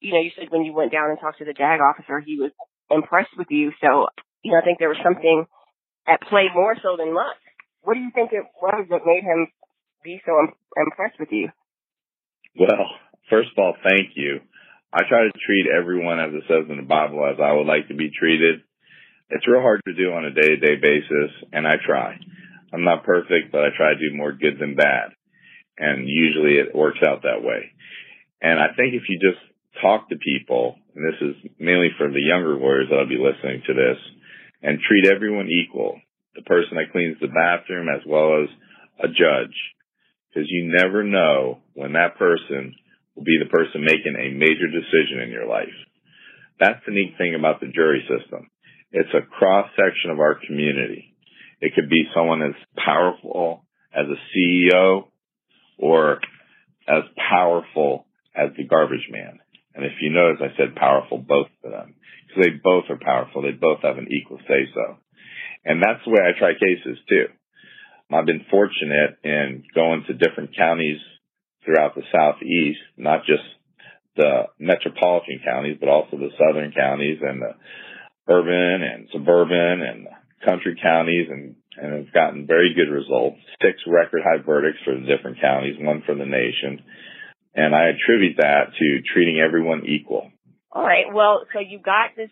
you 0.00 0.12
know, 0.12 0.20
you 0.20 0.30
said 0.36 0.50
when 0.50 0.62
you 0.62 0.72
went 0.72 0.92
down 0.92 1.10
and 1.10 1.18
talked 1.18 1.38
to 1.38 1.44
the 1.44 1.56
JAG 1.56 1.80
officer, 1.80 2.20
he 2.20 2.38
was 2.38 2.52
impressed 2.90 3.34
with 3.36 3.48
you. 3.50 3.72
So, 3.80 4.06
you 4.42 4.52
know, 4.52 4.58
I 4.58 4.64
think 4.64 4.78
there 4.78 4.92
was 4.92 5.00
something 5.02 5.46
at 6.06 6.20
play 6.28 6.46
more 6.54 6.76
so 6.82 6.96
than 6.96 7.14
luck. 7.14 7.36
What 7.82 7.94
do 7.94 8.00
you 8.00 8.10
think 8.14 8.30
it 8.32 8.44
was 8.60 8.86
that 8.90 9.06
made 9.06 9.24
him 9.24 9.48
be 10.04 10.20
so 10.26 10.32
impressed 10.76 11.18
with 11.18 11.30
you? 11.30 11.48
Well, 12.58 12.86
first 13.30 13.50
of 13.56 13.58
all, 13.58 13.74
thank 13.82 14.14
you. 14.16 14.40
I 14.92 15.02
try 15.08 15.24
to 15.24 15.32
treat 15.34 15.66
everyone 15.66 16.20
as 16.20 16.32
it 16.32 16.44
says 16.48 16.70
in 16.70 16.76
the 16.76 16.86
Bible 16.86 17.26
as 17.26 17.42
I 17.42 17.52
would 17.52 17.66
like 17.66 17.88
to 17.88 17.94
be 17.94 18.10
treated. 18.10 18.62
It's 19.28 19.46
real 19.48 19.60
hard 19.60 19.82
to 19.86 19.94
do 19.94 20.12
on 20.12 20.24
a 20.24 20.30
day 20.30 20.54
to 20.54 20.56
day 20.56 20.76
basis, 20.80 21.30
and 21.52 21.66
I 21.66 21.74
try. 21.84 22.14
I'm 22.76 22.84
not 22.84 23.08
perfect, 23.08 23.52
but 23.52 23.64
I 23.64 23.72
try 23.72 23.94
to 23.94 24.10
do 24.10 24.14
more 24.14 24.32
good 24.32 24.60
than 24.60 24.76
bad. 24.76 25.16
And 25.78 26.04
usually 26.06 26.60
it 26.60 26.76
works 26.76 27.00
out 27.00 27.22
that 27.22 27.40
way. 27.40 27.72
And 28.42 28.60
I 28.60 28.76
think 28.76 28.92
if 28.92 29.08
you 29.08 29.16
just 29.16 29.40
talk 29.80 30.10
to 30.10 30.16
people, 30.20 30.76
and 30.94 31.00
this 31.00 31.20
is 31.24 31.50
mainly 31.58 31.88
for 31.96 32.08
the 32.12 32.20
younger 32.20 32.52
lawyers 32.52 32.88
that'll 32.90 33.08
be 33.08 33.16
listening 33.16 33.62
to 33.66 33.72
this, 33.72 33.96
and 34.62 34.76
treat 34.76 35.08
everyone 35.08 35.48
equal. 35.48 36.00
The 36.34 36.42
person 36.42 36.76
that 36.76 36.92
cleans 36.92 37.16
the 37.20 37.32
bathroom 37.32 37.88
as 37.88 38.04
well 38.04 38.44
as 38.44 38.48
a 39.00 39.08
judge. 39.08 39.56
Because 40.28 40.52
you 40.52 40.68
never 40.68 41.02
know 41.02 41.64
when 41.72 41.94
that 41.94 42.20
person 42.20 42.76
will 43.14 43.24
be 43.24 43.40
the 43.40 43.48
person 43.48 43.80
making 43.80 44.20
a 44.20 44.36
major 44.36 44.68
decision 44.68 45.24
in 45.24 45.30
your 45.30 45.48
life. 45.48 45.72
That's 46.60 46.84
the 46.84 46.92
neat 46.92 47.16
thing 47.16 47.34
about 47.34 47.60
the 47.60 47.72
jury 47.72 48.04
system. 48.04 48.50
It's 48.92 49.12
a 49.16 49.24
cross 49.24 49.70
section 49.76 50.10
of 50.10 50.20
our 50.20 50.36
community. 50.46 51.15
It 51.60 51.72
could 51.74 51.88
be 51.88 52.04
someone 52.14 52.42
as 52.42 52.54
powerful 52.76 53.64
as 53.94 54.06
a 54.06 54.20
CEO 54.36 55.08
or 55.78 56.20
as 56.88 57.02
powerful 57.30 58.06
as 58.34 58.50
the 58.56 58.64
garbage 58.64 59.08
man. 59.10 59.40
And 59.74 59.84
if 59.84 59.92
you 60.00 60.10
notice, 60.10 60.40
I 60.40 60.56
said 60.56 60.76
powerful, 60.76 61.18
both 61.18 61.48
of 61.64 61.70
them, 61.70 61.94
because 62.26 62.44
they 62.44 62.56
both 62.62 62.84
are 62.88 62.98
powerful. 63.00 63.42
They 63.42 63.52
both 63.52 63.80
have 63.82 63.98
an 63.98 64.08
equal 64.10 64.38
say 64.48 64.68
so. 64.74 64.96
And 65.64 65.82
that's 65.82 66.04
the 66.04 66.10
way 66.10 66.20
I 66.22 66.38
try 66.38 66.52
cases 66.52 66.98
too. 67.08 67.26
I've 68.12 68.26
been 68.26 68.46
fortunate 68.50 69.18
in 69.24 69.64
going 69.74 70.04
to 70.06 70.14
different 70.14 70.56
counties 70.56 70.98
throughout 71.64 71.94
the 71.94 72.02
southeast, 72.12 72.78
not 72.96 73.26
just 73.26 73.42
the 74.16 74.44
metropolitan 74.58 75.40
counties, 75.44 75.76
but 75.80 75.88
also 75.88 76.16
the 76.16 76.30
southern 76.38 76.72
counties 76.72 77.18
and 77.20 77.42
the 77.42 77.52
urban 78.28 78.82
and 78.82 79.08
suburban 79.12 79.82
and 79.82 80.06
country 80.44 80.78
counties 80.82 81.28
and, 81.30 81.56
and 81.76 81.94
it's 81.94 82.10
gotten 82.10 82.46
very 82.46 82.74
good 82.74 82.92
results. 82.92 83.38
Six 83.62 83.78
record 83.86 84.22
high 84.22 84.42
verdicts 84.44 84.80
for 84.84 84.94
the 84.94 85.06
different 85.06 85.40
counties, 85.40 85.76
one 85.78 86.02
for 86.04 86.14
the 86.14 86.26
nation. 86.26 86.82
And 87.54 87.74
I 87.74 87.88
attribute 87.88 88.36
that 88.38 88.76
to 88.78 89.00
treating 89.12 89.40
everyone 89.40 89.86
equal. 89.86 90.30
All 90.72 90.84
right. 90.84 91.06
Well, 91.12 91.46
so 91.52 91.60
you 91.60 91.78
got 91.78 92.12
this 92.16 92.30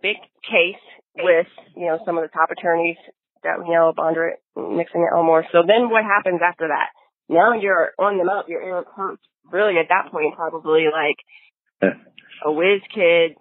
big 0.00 0.16
case 0.48 0.80
with, 1.16 1.46
you 1.76 1.86
know, 1.86 1.98
some 2.06 2.16
of 2.16 2.24
the 2.24 2.32
top 2.32 2.50
attorneys 2.50 2.96
that 3.42 3.58
we 3.58 3.68
know, 3.68 3.92
Bondurant, 3.96 4.40
Mixon, 4.56 5.04
Elmore. 5.12 5.44
So 5.52 5.62
then 5.66 5.90
what 5.90 6.04
happens 6.04 6.40
after 6.42 6.68
that? 6.68 6.88
Now 7.28 7.52
you're 7.54 7.92
on 7.98 8.18
the 8.18 8.24
mount. 8.24 8.48
You're 8.48 8.62
Eric 8.62 8.88
Hertz. 8.96 9.22
Really, 9.50 9.74
at 9.78 9.88
that 9.88 10.10
point, 10.10 10.34
probably 10.36 10.86
like 10.86 11.92
a 12.44 12.52
whiz 12.52 12.80
kid, 12.94 13.36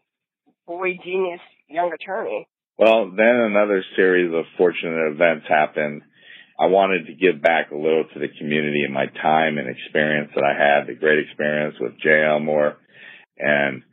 boy 0.65 0.97
genius, 1.03 1.39
young 1.69 1.91
attorney. 1.93 2.47
Well, 2.81 3.11
then 3.15 3.35
another 3.45 3.85
series 3.95 4.33
of 4.33 4.43
fortunate 4.57 5.13
events 5.13 5.45
happened. 5.47 6.01
I 6.59 6.65
wanted 6.65 7.05
to 7.05 7.13
give 7.13 7.39
back 7.39 7.69
a 7.69 7.77
little 7.77 8.05
to 8.11 8.19
the 8.19 8.33
community 8.39 8.81
and 8.81 8.91
my 8.91 9.05
time 9.05 9.59
and 9.59 9.69
experience 9.69 10.31
that 10.33 10.41
I 10.41 10.57
had, 10.57 10.87
the 10.87 10.97
great 10.97 11.19
experience 11.19 11.75
with 11.79 12.01
Jay 12.01 12.25
Elmore. 12.25 12.77
And 13.37 13.83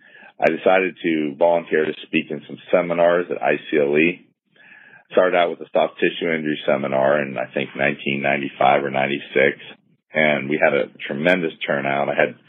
I 0.41 0.49
decided 0.49 0.97
to 1.03 1.37
volunteer 1.39 1.85
to 1.85 1.93
speak 2.07 2.31
in 2.31 2.41
some 2.49 2.57
seminars 2.73 3.27
at 3.29 3.45
ICLE. 3.45 4.25
Started 5.13 5.37
out 5.37 5.51
with 5.51 5.61
a 5.61 5.71
soft 5.71 6.01
tissue 6.01 6.33
injury 6.33 6.57
seminar 6.65 7.21
in, 7.21 7.37
I 7.37 7.53
think, 7.53 7.77
1995 7.77 8.85
or 8.85 8.91
96. 8.91 9.61
And 10.15 10.49
we 10.49 10.57
had 10.57 10.73
a 10.73 10.89
tremendous 11.07 11.53
turnout. 11.67 12.09
I 12.09 12.17
had 12.17 12.41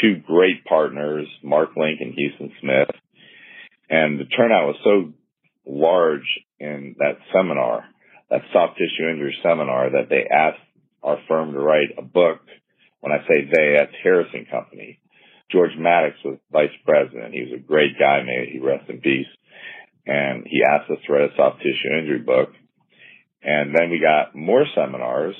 two 0.00 0.22
great 0.24 0.64
partners, 0.66 1.26
Mark 1.42 1.70
Link 1.74 1.98
and 1.98 2.14
Houston 2.14 2.52
Smith. 2.60 2.94
And 3.90 4.20
the 4.20 4.30
turnout 4.30 4.70
was 4.70 4.78
so 4.84 5.10
large 5.70 6.26
in 6.58 6.96
that 6.98 7.18
seminar, 7.32 7.84
that 8.30 8.42
soft 8.52 8.78
tissue 8.78 9.08
injury 9.08 9.36
seminar, 9.42 9.90
that 9.90 10.08
they 10.08 10.26
asked 10.30 10.60
our 11.02 11.18
firm 11.28 11.52
to 11.52 11.60
write 11.60 11.96
a 11.98 12.02
book. 12.02 12.40
When 13.00 13.12
I 13.12 13.18
say 13.26 13.48
they, 13.50 13.76
that's 13.78 13.94
Harrison 14.02 14.46
Company. 14.50 14.98
George 15.50 15.72
Maddox 15.78 16.16
was 16.24 16.38
vice 16.52 16.74
president. 16.84 17.34
He 17.34 17.40
was 17.40 17.52
a 17.54 17.62
great 17.62 17.98
guy. 17.98 18.22
May 18.22 18.50
he 18.52 18.58
rest 18.58 18.88
in 18.88 19.00
peace. 19.00 19.26
And 20.06 20.44
he 20.46 20.62
asked 20.62 20.90
us 20.90 20.98
to 21.06 21.12
write 21.12 21.30
a 21.30 21.36
soft 21.36 21.58
tissue 21.58 21.96
injury 21.98 22.18
book. 22.18 22.50
And 23.42 23.74
then 23.74 23.90
we 23.90 24.00
got 24.00 24.34
more 24.34 24.64
seminars 24.74 25.34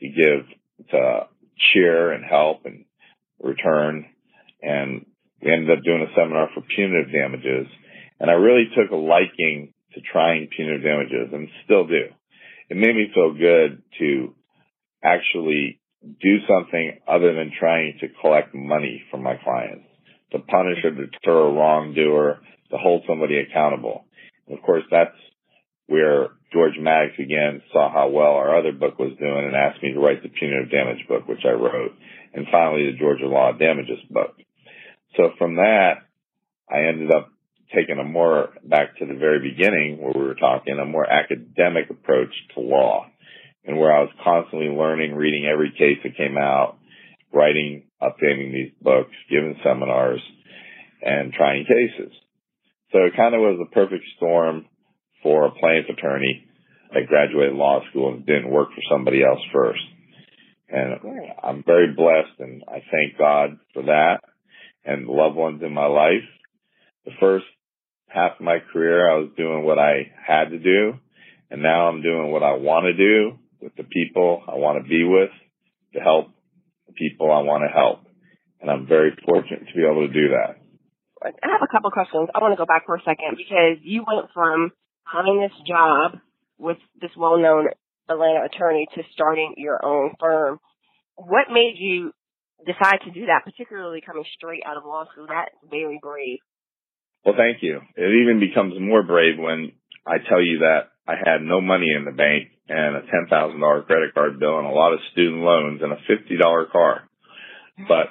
to 0.00 0.08
give 0.08 0.88
to 0.90 1.26
cheer 1.72 2.12
and 2.12 2.24
help 2.24 2.66
and 2.66 2.84
return. 3.40 4.06
And 4.60 5.06
we 5.42 5.52
ended 5.52 5.76
up 5.76 5.84
doing 5.84 6.06
a 6.06 6.14
seminar 6.14 6.50
for 6.54 6.62
punitive 6.62 7.12
damages. 7.12 7.66
And 8.22 8.30
I 8.30 8.34
really 8.34 8.70
took 8.76 8.92
a 8.92 8.96
liking 8.96 9.74
to 9.94 10.00
trying 10.00 10.46
punitive 10.54 10.84
damages 10.84 11.32
and 11.32 11.48
still 11.64 11.88
do. 11.88 12.06
It 12.70 12.76
made 12.76 12.94
me 12.94 13.10
feel 13.12 13.34
good 13.34 13.82
to 13.98 14.34
actually 15.02 15.80
do 16.22 16.36
something 16.46 17.00
other 17.08 17.34
than 17.34 17.50
trying 17.58 17.98
to 18.00 18.06
collect 18.20 18.54
money 18.54 19.02
from 19.10 19.24
my 19.24 19.34
clients, 19.42 19.86
to 20.30 20.38
punish 20.38 20.78
or 20.84 20.92
deter 20.92 21.48
a 21.48 21.52
wrongdoer, 21.52 22.38
to 22.70 22.76
hold 22.78 23.02
somebody 23.08 23.38
accountable. 23.38 24.04
And 24.46 24.56
of 24.56 24.64
course, 24.64 24.84
that's 24.88 25.18
where 25.88 26.28
George 26.52 26.78
Maddox 26.78 27.18
again 27.18 27.60
saw 27.72 27.92
how 27.92 28.08
well 28.08 28.38
our 28.38 28.56
other 28.56 28.70
book 28.70 29.00
was 29.00 29.18
doing 29.18 29.46
and 29.46 29.56
asked 29.56 29.82
me 29.82 29.92
to 29.92 30.00
write 30.00 30.22
the 30.22 30.28
punitive 30.28 30.70
damage 30.70 31.08
book, 31.08 31.26
which 31.26 31.44
I 31.44 31.58
wrote, 31.58 31.90
and 32.34 32.46
finally 32.52 32.86
the 32.86 32.98
Georgia 32.98 33.26
Law 33.26 33.50
Damages 33.50 33.98
book. 34.08 34.36
So 35.16 35.30
from 35.38 35.56
that, 35.56 36.06
I 36.70 36.86
ended 36.86 37.10
up 37.10 37.31
taking 37.74 37.98
a 37.98 38.04
more, 38.04 38.50
back 38.64 38.96
to 38.98 39.06
the 39.06 39.14
very 39.14 39.40
beginning 39.50 39.98
where 40.00 40.12
we 40.14 40.24
were 40.24 40.34
talking, 40.34 40.78
a 40.78 40.84
more 40.84 41.08
academic 41.08 41.90
approach 41.90 42.32
to 42.54 42.60
law 42.60 43.06
and 43.64 43.78
where 43.78 43.92
I 43.92 44.00
was 44.00 44.10
constantly 44.22 44.68
learning, 44.68 45.14
reading 45.14 45.46
every 45.46 45.70
case 45.70 45.98
that 46.02 46.16
came 46.16 46.36
out, 46.36 46.78
writing, 47.32 47.84
updating 48.02 48.52
these 48.52 48.72
books, 48.80 49.12
giving 49.30 49.56
seminars, 49.64 50.20
and 51.00 51.32
trying 51.32 51.64
cases. 51.64 52.12
So 52.92 52.98
it 53.04 53.16
kind 53.16 53.34
of 53.34 53.40
was 53.40 53.58
a 53.60 53.74
perfect 53.74 54.04
storm 54.16 54.66
for 55.22 55.46
a 55.46 55.50
plaintiff 55.52 55.96
attorney 55.96 56.46
that 56.92 57.06
graduated 57.08 57.54
law 57.54 57.80
school 57.90 58.12
and 58.12 58.26
didn't 58.26 58.50
work 58.50 58.68
for 58.70 58.82
somebody 58.90 59.22
else 59.24 59.40
first. 59.52 59.80
And 60.68 60.98
I'm 61.42 61.62
very 61.64 61.92
blessed 61.94 62.38
and 62.40 62.62
I 62.68 62.82
thank 62.90 63.18
God 63.18 63.58
for 63.72 63.84
that 63.84 64.20
and 64.84 65.06
the 65.06 65.12
loved 65.12 65.36
ones 65.36 65.62
in 65.62 65.72
my 65.72 65.86
life. 65.86 66.26
The 67.04 67.12
first 67.20 67.46
half 68.12 68.32
of 68.38 68.44
my 68.44 68.58
career, 68.72 69.08
I 69.08 69.18
was 69.18 69.30
doing 69.36 69.64
what 69.64 69.78
I 69.78 70.12
had 70.26 70.50
to 70.50 70.58
do. 70.58 70.94
And 71.50 71.62
now 71.62 71.88
I'm 71.88 72.02
doing 72.02 72.30
what 72.30 72.42
I 72.42 72.54
want 72.56 72.84
to 72.84 72.94
do 72.94 73.38
with 73.60 73.76
the 73.76 73.84
people 73.84 74.42
I 74.48 74.56
want 74.56 74.82
to 74.82 74.88
be 74.88 75.04
with 75.04 75.30
to 75.94 76.00
help 76.00 76.28
the 76.86 76.92
people 76.92 77.30
I 77.30 77.42
want 77.42 77.62
to 77.64 77.72
help. 77.72 78.06
And 78.60 78.70
I'm 78.70 78.86
very 78.86 79.10
fortunate 79.24 79.66
to 79.68 79.74
be 79.74 79.84
able 79.84 80.06
to 80.06 80.12
do 80.12 80.28
that. 80.32 80.56
I 81.22 81.28
have 81.28 81.62
a 81.62 81.70
couple 81.70 81.88
of 81.88 81.92
questions. 81.92 82.28
I 82.34 82.40
want 82.40 82.52
to 82.52 82.56
go 82.56 82.66
back 82.66 82.86
for 82.86 82.96
a 82.96 83.02
second 83.04 83.36
because 83.36 83.78
you 83.82 84.04
went 84.06 84.30
from 84.34 84.72
having 85.04 85.40
this 85.40 85.54
job 85.66 86.18
with 86.58 86.78
this 87.00 87.10
well-known 87.16 87.68
Atlanta 88.08 88.44
attorney 88.44 88.86
to 88.94 89.02
starting 89.12 89.54
your 89.56 89.84
own 89.84 90.12
firm. 90.18 90.58
What 91.16 91.52
made 91.52 91.74
you 91.76 92.12
decide 92.66 93.00
to 93.04 93.10
do 93.10 93.26
that, 93.26 93.44
particularly 93.44 94.00
coming 94.00 94.24
straight 94.34 94.62
out 94.66 94.76
of 94.76 94.84
law 94.84 95.04
school? 95.12 95.26
That's 95.28 95.54
very 95.70 95.98
brave. 96.02 96.38
Well, 97.24 97.34
thank 97.36 97.62
you. 97.62 97.80
It 97.96 98.22
even 98.22 98.40
becomes 98.40 98.74
more 98.80 99.02
brave 99.02 99.38
when 99.38 99.72
I 100.06 100.18
tell 100.28 100.42
you 100.42 100.58
that 100.58 100.90
I 101.06 101.14
had 101.14 101.42
no 101.42 101.60
money 101.60 101.92
in 101.96 102.04
the 102.04 102.10
bank 102.10 102.48
and 102.68 102.96
a 102.96 103.02
$10,000 103.02 103.86
credit 103.86 104.14
card 104.14 104.40
bill 104.40 104.58
and 104.58 104.66
a 104.66 104.70
lot 104.70 104.92
of 104.92 105.00
student 105.12 105.42
loans 105.42 105.80
and 105.82 105.92
a 105.92 105.96
$50 105.96 106.70
car. 106.70 107.02
But, 107.88 108.06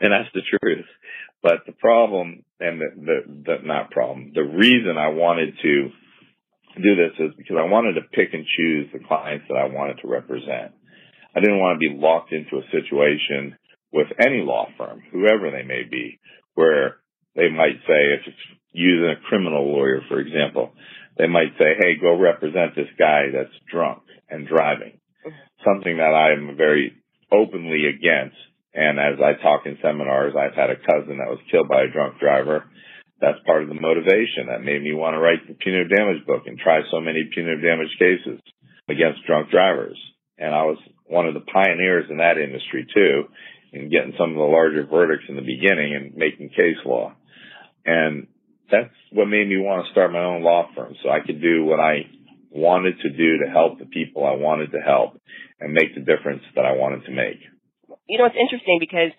and 0.00 0.12
that's 0.12 0.32
the 0.34 0.42
truth. 0.58 0.86
But 1.42 1.66
the 1.66 1.72
problem 1.72 2.44
and 2.60 2.80
the, 2.80 2.86
the, 2.96 3.18
the, 3.26 3.66
not 3.66 3.90
problem, 3.90 4.32
the 4.34 4.42
reason 4.42 4.96
I 4.96 5.08
wanted 5.08 5.54
to 5.62 5.90
do 6.80 6.94
this 6.96 7.12
is 7.18 7.34
because 7.36 7.56
I 7.58 7.68
wanted 7.68 7.94
to 7.94 8.08
pick 8.12 8.32
and 8.32 8.46
choose 8.56 8.88
the 8.92 9.00
clients 9.06 9.46
that 9.48 9.56
I 9.56 9.66
wanted 9.66 9.98
to 10.02 10.08
represent. 10.08 10.72
I 11.34 11.40
didn't 11.40 11.58
want 11.58 11.76
to 11.76 11.88
be 11.88 11.94
locked 11.94 12.32
into 12.32 12.58
a 12.58 12.70
situation 12.70 13.56
with 13.92 14.06
any 14.18 14.40
law 14.40 14.68
firm, 14.78 15.02
whoever 15.12 15.50
they 15.50 15.66
may 15.66 15.82
be, 15.90 16.18
where 16.54 17.01
they 17.34 17.48
might 17.48 17.80
say, 17.86 18.00
if 18.16 18.26
it's 18.26 18.44
using 18.72 19.10
a 19.10 19.28
criminal 19.28 19.72
lawyer, 19.72 20.00
for 20.08 20.20
example, 20.20 20.72
they 21.18 21.26
might 21.26 21.52
say, 21.58 21.76
hey, 21.78 22.00
go 22.00 22.18
represent 22.18 22.74
this 22.74 22.90
guy 22.98 23.28
that's 23.32 23.54
drunk 23.70 24.02
and 24.28 24.48
driving. 24.48 25.00
Mm-hmm. 25.26 25.36
Something 25.64 25.96
that 25.98 26.14
I'm 26.16 26.56
very 26.56 26.92
openly 27.30 27.88
against. 27.88 28.36
And 28.74 28.98
as 28.98 29.20
I 29.20 29.40
talk 29.42 29.66
in 29.66 29.76
seminars, 29.82 30.32
I've 30.32 30.56
had 30.56 30.70
a 30.70 30.80
cousin 30.80 31.20
that 31.20 31.28
was 31.28 31.40
killed 31.50 31.68
by 31.68 31.84
a 31.84 31.92
drunk 31.92 32.18
driver. 32.18 32.64
That's 33.20 33.38
part 33.46 33.62
of 33.62 33.68
the 33.68 33.78
motivation 33.78 34.48
that 34.48 34.64
made 34.64 34.82
me 34.82 34.92
want 34.96 35.14
to 35.14 35.20
write 35.20 35.46
the 35.46 35.54
punitive 35.54 35.92
damage 35.92 36.26
book 36.26 36.44
and 36.46 36.58
try 36.58 36.80
so 36.90 37.00
many 37.00 37.28
punitive 37.32 37.62
damage 37.62 37.92
cases 38.00 38.40
against 38.88 39.24
drunk 39.26 39.50
drivers. 39.50 40.00
And 40.38 40.54
I 40.54 40.64
was 40.64 40.78
one 41.06 41.28
of 41.28 41.34
the 41.34 41.46
pioneers 41.46 42.08
in 42.10 42.16
that 42.16 42.40
industry 42.40 42.88
too, 42.92 43.28
in 43.72 43.90
getting 43.90 44.16
some 44.18 44.30
of 44.30 44.40
the 44.40 44.48
larger 44.48 44.84
verdicts 44.88 45.28
in 45.28 45.36
the 45.36 45.44
beginning 45.44 45.94
and 45.94 46.16
making 46.16 46.48
case 46.50 46.80
law. 46.84 47.14
And 47.84 48.26
that's 48.70 48.94
what 49.12 49.26
made 49.26 49.48
me 49.48 49.58
want 49.58 49.86
to 49.86 49.92
start 49.92 50.12
my 50.12 50.24
own 50.24 50.42
law 50.42 50.68
firm 50.74 50.94
so 51.02 51.10
I 51.10 51.20
could 51.24 51.40
do 51.40 51.64
what 51.64 51.80
I 51.80 52.06
wanted 52.50 53.00
to 53.00 53.10
do 53.10 53.38
to 53.44 53.50
help 53.50 53.78
the 53.78 53.86
people 53.86 54.24
I 54.24 54.36
wanted 54.36 54.72
to 54.72 54.80
help 54.80 55.20
and 55.60 55.72
make 55.72 55.94
the 55.94 56.00
difference 56.00 56.42
that 56.54 56.64
I 56.64 56.72
wanted 56.72 57.04
to 57.06 57.12
make. 57.12 57.40
You 58.08 58.18
know, 58.18 58.26
it's 58.26 58.38
interesting 58.38 58.78
because 58.80 59.12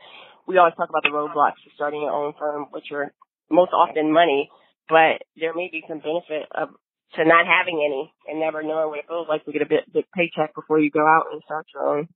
we 0.47 0.57
always 0.57 0.75
talk 0.75 0.89
about 0.89 1.03
the 1.03 1.13
roadblocks 1.13 1.61
to 1.63 1.69
starting 1.75 2.01
your 2.01 2.11
own 2.11 2.33
firm, 2.37 2.67
which 2.71 2.91
are 2.91 3.13
most 3.49 3.71
often 3.71 4.11
money, 4.11 4.49
but 4.89 5.23
there 5.37 5.53
may 5.53 5.69
be 5.71 5.83
some 5.87 5.99
benefit 5.99 6.49
of 6.53 6.69
to 7.15 7.25
not 7.25 7.45
having 7.45 7.77
any 7.77 8.13
and 8.27 8.39
never 8.39 8.63
knowing 8.63 8.89
what 8.89 8.99
it 8.99 9.05
feels 9.07 9.27
like 9.29 9.45
to 9.45 9.51
get 9.51 9.61
a 9.61 9.69
bit 9.69 9.85
big 9.93 10.05
paycheck 10.15 10.55
before 10.55 10.79
you 10.79 10.89
go 10.89 11.05
out 11.05 11.25
and 11.31 11.41
start 11.45 11.65
your 11.73 11.97
own 11.97 12.07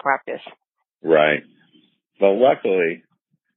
practice. 0.00 0.42
Right. 1.02 1.42
Well, 2.20 2.40
luckily, 2.40 3.04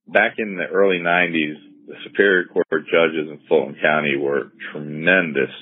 back 0.08 0.36
in 0.38 0.58
the 0.58 0.66
early 0.72 1.00
90s, 1.00 1.58
the 1.88 1.96
Superior 2.04 2.46
Court 2.46 2.66
judges 2.72 3.30
in 3.30 3.40
Fulton 3.48 3.78
County 3.82 4.18
were 4.18 4.52
tremendous 4.72 5.54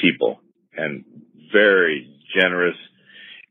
people 0.00 0.40
and 0.76 1.04
very 1.52 2.08
generous, 2.40 2.76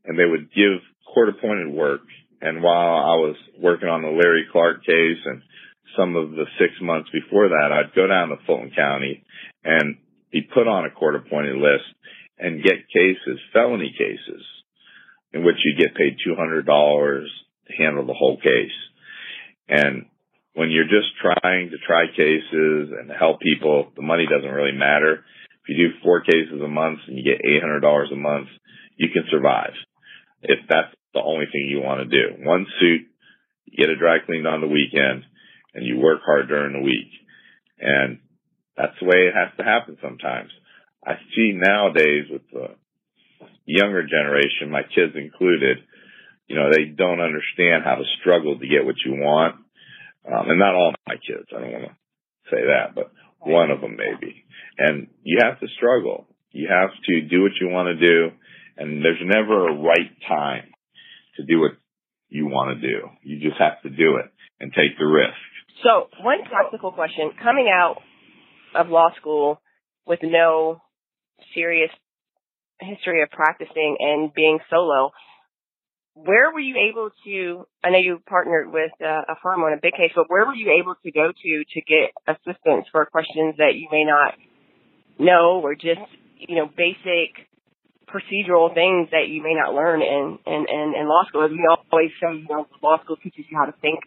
and 0.04 0.18
they 0.18 0.24
would 0.24 0.52
give 0.52 0.80
court 1.12 1.28
appointed 1.28 1.72
work. 1.72 2.02
And 2.40 2.62
while 2.62 2.96
I 2.96 3.16
was 3.16 3.36
working 3.58 3.88
on 3.88 4.02
the 4.02 4.08
Larry 4.08 4.46
Clark 4.50 4.84
case 4.84 5.18
and 5.24 5.42
some 5.96 6.16
of 6.16 6.32
the 6.32 6.44
six 6.58 6.72
months 6.82 7.08
before 7.10 7.48
that, 7.48 7.70
I'd 7.72 7.94
go 7.94 8.06
down 8.06 8.28
to 8.28 8.36
Fulton 8.46 8.72
County 8.76 9.24
and 9.62 9.96
be 10.32 10.42
put 10.42 10.66
on 10.66 10.84
a 10.84 10.90
court 10.90 11.14
appointed 11.14 11.56
list 11.56 11.84
and 12.38 12.62
get 12.62 12.88
cases, 12.92 13.38
felony 13.52 13.94
cases, 13.96 14.42
in 15.32 15.44
which 15.44 15.56
you 15.64 15.76
get 15.78 15.94
paid 15.94 16.16
$200 16.26 16.64
to 16.64 17.72
handle 17.78 18.06
the 18.06 18.12
whole 18.12 18.36
case. 18.36 18.74
And 19.68 20.06
when 20.54 20.70
you're 20.70 20.90
just 20.90 21.10
trying 21.20 21.70
to 21.70 21.78
try 21.86 22.06
cases 22.06 22.94
and 22.94 23.10
help 23.10 23.40
people, 23.40 23.92
the 23.96 24.02
money 24.02 24.26
doesn't 24.26 24.54
really 24.54 24.76
matter. 24.76 25.24
If 25.62 25.68
you 25.68 25.88
do 25.88 25.98
four 26.02 26.22
cases 26.22 26.62
a 26.64 26.68
month 26.68 27.00
and 27.06 27.18
you 27.18 27.24
get 27.24 27.44
$800 27.44 28.12
a 28.12 28.16
month, 28.16 28.48
you 28.96 29.08
can 29.12 29.24
survive 29.30 29.74
if 30.42 30.60
that's 30.68 30.94
the 31.12 31.22
only 31.22 31.46
thing 31.46 31.66
you 31.68 31.80
want 31.80 32.08
to 32.08 32.16
do. 32.16 32.44
One 32.44 32.66
suit, 32.78 33.02
you 33.66 33.76
get 33.76 33.90
it 33.90 33.98
dry 33.98 34.18
cleaned 34.24 34.46
on 34.46 34.60
the 34.60 34.68
weekend 34.68 35.24
and 35.74 35.84
you 35.84 35.98
work 35.98 36.20
hard 36.24 36.48
during 36.48 36.72
the 36.72 36.84
week. 36.84 37.10
And 37.80 38.20
that's 38.76 38.94
the 39.00 39.06
way 39.06 39.26
it 39.26 39.34
has 39.34 39.56
to 39.58 39.64
happen 39.64 39.96
sometimes. 40.00 40.50
I 41.04 41.14
see 41.34 41.52
nowadays 41.54 42.26
with 42.30 42.42
the 42.52 42.76
younger 43.64 44.06
generation, 44.06 44.70
my 44.70 44.82
kids 44.82 45.14
included, 45.16 45.78
you 46.46 46.56
know, 46.56 46.70
they 46.70 46.84
don't 46.84 47.20
understand 47.20 47.82
how 47.84 47.96
to 47.96 48.04
struggle 48.20 48.58
to 48.58 48.68
get 48.68 48.84
what 48.84 48.96
you 49.04 49.12
want. 49.14 49.63
Um, 50.26 50.50
and 50.50 50.58
not 50.58 50.74
all 50.74 50.94
my 51.06 51.14
kids, 51.14 51.48
I 51.54 51.60
don't 51.60 51.72
want 51.72 51.84
to 51.84 51.96
say 52.50 52.62
that, 52.64 52.94
but 52.94 53.12
one 53.40 53.70
of 53.70 53.80
them 53.80 53.96
maybe. 53.96 54.44
And 54.78 55.08
you 55.22 55.38
have 55.42 55.60
to 55.60 55.66
struggle. 55.76 56.26
You 56.50 56.68
have 56.70 56.90
to 57.08 57.20
do 57.22 57.42
what 57.42 57.52
you 57.60 57.68
want 57.68 57.88
to 57.88 58.00
do. 58.00 58.34
And 58.76 59.04
there's 59.04 59.20
never 59.22 59.68
a 59.68 59.74
right 59.74 60.10
time 60.26 60.72
to 61.36 61.44
do 61.44 61.60
what 61.60 61.72
you 62.28 62.46
want 62.46 62.80
to 62.80 62.86
do. 62.86 63.08
You 63.22 63.38
just 63.40 63.60
have 63.60 63.82
to 63.82 63.90
do 63.90 64.16
it 64.16 64.30
and 64.60 64.72
take 64.72 64.98
the 64.98 65.04
risk. 65.04 65.36
So 65.82 66.08
one 66.22 66.38
practical 66.48 66.92
question, 66.92 67.32
coming 67.42 67.68
out 67.72 67.96
of 68.74 68.88
law 68.88 69.10
school 69.20 69.60
with 70.06 70.20
no 70.22 70.80
serious 71.54 71.90
history 72.80 73.22
of 73.22 73.30
practicing 73.30 73.96
and 74.00 74.32
being 74.34 74.58
solo, 74.70 75.10
where 76.14 76.52
were 76.52 76.60
you 76.60 76.76
able 76.90 77.10
to, 77.26 77.66
I 77.82 77.90
know 77.90 77.98
you 77.98 78.22
partnered 78.26 78.72
with 78.72 78.92
uh, 79.02 79.26
a 79.26 79.34
firm 79.42 79.62
on 79.62 79.72
a 79.72 79.82
big 79.82 79.92
case, 79.92 80.12
but 80.14 80.30
where 80.30 80.46
were 80.46 80.54
you 80.54 80.78
able 80.80 80.94
to 80.94 81.10
go 81.10 81.32
to 81.34 81.64
to 81.74 81.80
get 81.82 82.14
assistance 82.26 82.86
for 82.92 83.04
questions 83.06 83.56
that 83.58 83.74
you 83.74 83.88
may 83.90 84.04
not 84.04 84.34
know 85.18 85.60
or 85.62 85.74
just, 85.74 86.06
you 86.38 86.54
know, 86.54 86.66
basic 86.70 87.50
procedural 88.06 88.72
things 88.72 89.10
that 89.10 89.26
you 89.26 89.42
may 89.42 89.54
not 89.54 89.74
learn 89.74 90.02
in, 90.02 90.38
in, 90.46 90.66
in, 90.70 90.94
in 91.00 91.08
law 91.08 91.24
school? 91.26 91.44
As 91.44 91.50
we 91.50 91.66
always 91.66 92.10
say, 92.22 92.38
you 92.38 92.46
know, 92.48 92.66
law 92.80 93.02
school 93.02 93.16
teaches 93.16 93.44
you 93.50 93.58
how 93.58 93.66
to 93.66 93.74
think, 93.82 93.98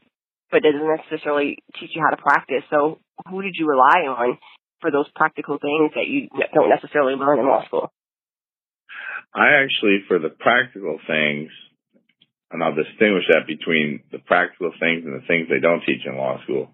but 0.49 0.63
doesn't 0.63 0.87
necessarily 1.11 1.57
teach 1.77 1.91
you 1.93 2.01
how 2.01 2.15
to 2.15 2.21
practice. 2.21 2.63
So 2.69 2.99
who 3.29 3.41
did 3.41 3.55
you 3.59 3.67
rely 3.67 4.07
on 4.07 4.37
for 4.79 4.91
those 4.91 5.07
practical 5.13 5.57
things 5.59 5.91
that 5.95 6.07
you 6.07 6.29
don't 6.55 6.69
necessarily 6.69 7.15
learn 7.15 7.39
in 7.39 7.45
law 7.47 7.65
school? 7.65 7.91
I 9.35 9.59
actually, 9.59 10.07
for 10.07 10.19
the 10.19 10.29
practical 10.29 10.99
things, 11.05 11.51
and 12.51 12.63
I'll 12.63 12.75
distinguish 12.75 13.25
that 13.29 13.47
between 13.47 14.01
the 14.11 14.19
practical 14.19 14.71
things 14.79 15.03
and 15.05 15.13
the 15.13 15.27
things 15.27 15.47
they 15.49 15.59
don't 15.59 15.83
teach 15.85 16.05
in 16.05 16.17
law 16.17 16.41
school. 16.43 16.69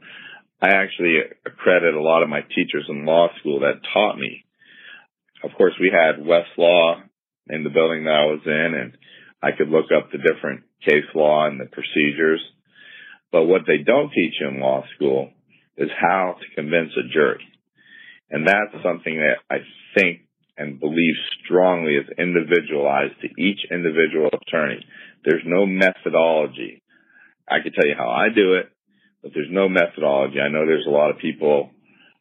I 0.61 0.69
actually 0.69 1.17
accredit 1.45 1.93
a 1.93 2.01
lot 2.01 2.23
of 2.23 2.29
my 2.29 2.41
teachers 2.41 2.85
in 2.87 3.05
law 3.05 3.27
school 3.39 3.61
that 3.61 3.81
taught 3.93 4.17
me. 4.17 4.45
Of 5.43 5.51
course, 5.57 5.73
we 5.79 5.91
had 5.91 6.23
Westlaw 6.23 7.03
in 7.49 7.63
the 7.63 7.69
building 7.69 8.05
that 8.05 8.13
I 8.13 8.25
was 8.25 8.41
in, 8.45 8.73
and 8.79 8.97
I 9.41 9.51
could 9.57 9.67
look 9.67 9.91
up 9.95 10.11
the 10.11 10.19
different 10.19 10.63
case 10.87 11.09
law 11.13 11.47
and 11.47 11.59
the 11.59 11.65
procedures. 11.65 12.41
But 13.31 13.43
what 13.43 13.63
they 13.67 13.79
don't 13.79 14.11
teach 14.13 14.35
in 14.39 14.61
law 14.61 14.83
school 14.95 15.31
is 15.75 15.89
how 15.99 16.37
to 16.39 16.55
convince 16.55 16.91
a 16.95 17.11
jury. 17.11 17.43
And 18.29 18.47
that's 18.47 18.83
something 18.83 19.17
that 19.17 19.43
I 19.49 19.57
think 19.97 20.21
and 20.57 20.79
believe 20.79 21.15
strongly 21.43 21.95
is 21.95 22.05
individualized 22.17 23.19
to 23.21 23.41
each 23.41 23.59
individual 23.71 24.29
attorney. 24.29 24.85
There's 25.25 25.43
no 25.45 25.65
methodology. 25.65 26.81
I 27.47 27.59
can 27.61 27.73
tell 27.73 27.87
you 27.87 27.95
how 27.97 28.09
I 28.09 28.27
do 28.33 28.53
it, 28.55 28.69
but 29.21 29.31
there's 29.33 29.51
no 29.51 29.69
methodology. 29.69 30.39
I 30.39 30.49
know 30.49 30.65
there's 30.65 30.87
a 30.87 30.91
lot 30.91 31.11
of 31.11 31.17
people 31.19 31.71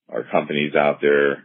or 0.08 0.24
companies 0.30 0.74
out 0.74 0.98
there, 1.00 1.44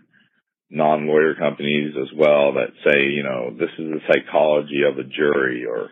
non-lawyer 0.69 1.35
companies 1.35 1.93
as 1.99 2.09
well 2.17 2.53
that 2.53 2.73
say, 2.85 3.09
you 3.09 3.23
know, 3.23 3.51
this 3.51 3.69
is 3.79 3.91
the 3.91 4.01
psychology 4.07 4.81
of 4.87 4.97
a 4.97 5.03
jury 5.03 5.65
or 5.65 5.89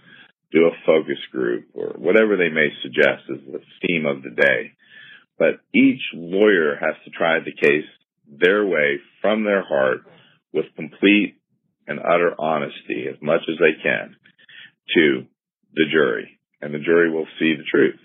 do 0.51 0.65
a 0.65 0.85
focus 0.85 1.19
group 1.31 1.67
or 1.73 1.95
whatever 1.97 2.37
they 2.37 2.49
may 2.49 2.69
suggest 2.81 3.23
is 3.29 3.39
the 3.51 3.61
theme 3.81 4.05
of 4.05 4.23
the 4.23 4.29
day. 4.29 4.73
But 5.37 5.61
each 5.73 6.01
lawyer 6.13 6.75
has 6.79 6.95
to 7.03 7.11
try 7.11 7.39
the 7.39 7.51
case 7.51 7.85
their 8.27 8.65
way 8.65 8.99
from 9.21 9.43
their 9.43 9.63
heart 9.63 9.99
with 10.53 10.65
complete 10.75 11.35
and 11.87 11.99
utter 11.99 12.33
honesty 12.39 13.05
as 13.09 13.21
much 13.21 13.41
as 13.49 13.57
they 13.59 13.81
can 13.83 14.15
to 14.95 15.25
the 15.75 15.85
jury 15.91 16.39
and 16.61 16.73
the 16.73 16.79
jury 16.79 17.11
will 17.11 17.27
see 17.39 17.53
the 17.55 17.67
truth. 17.69 17.99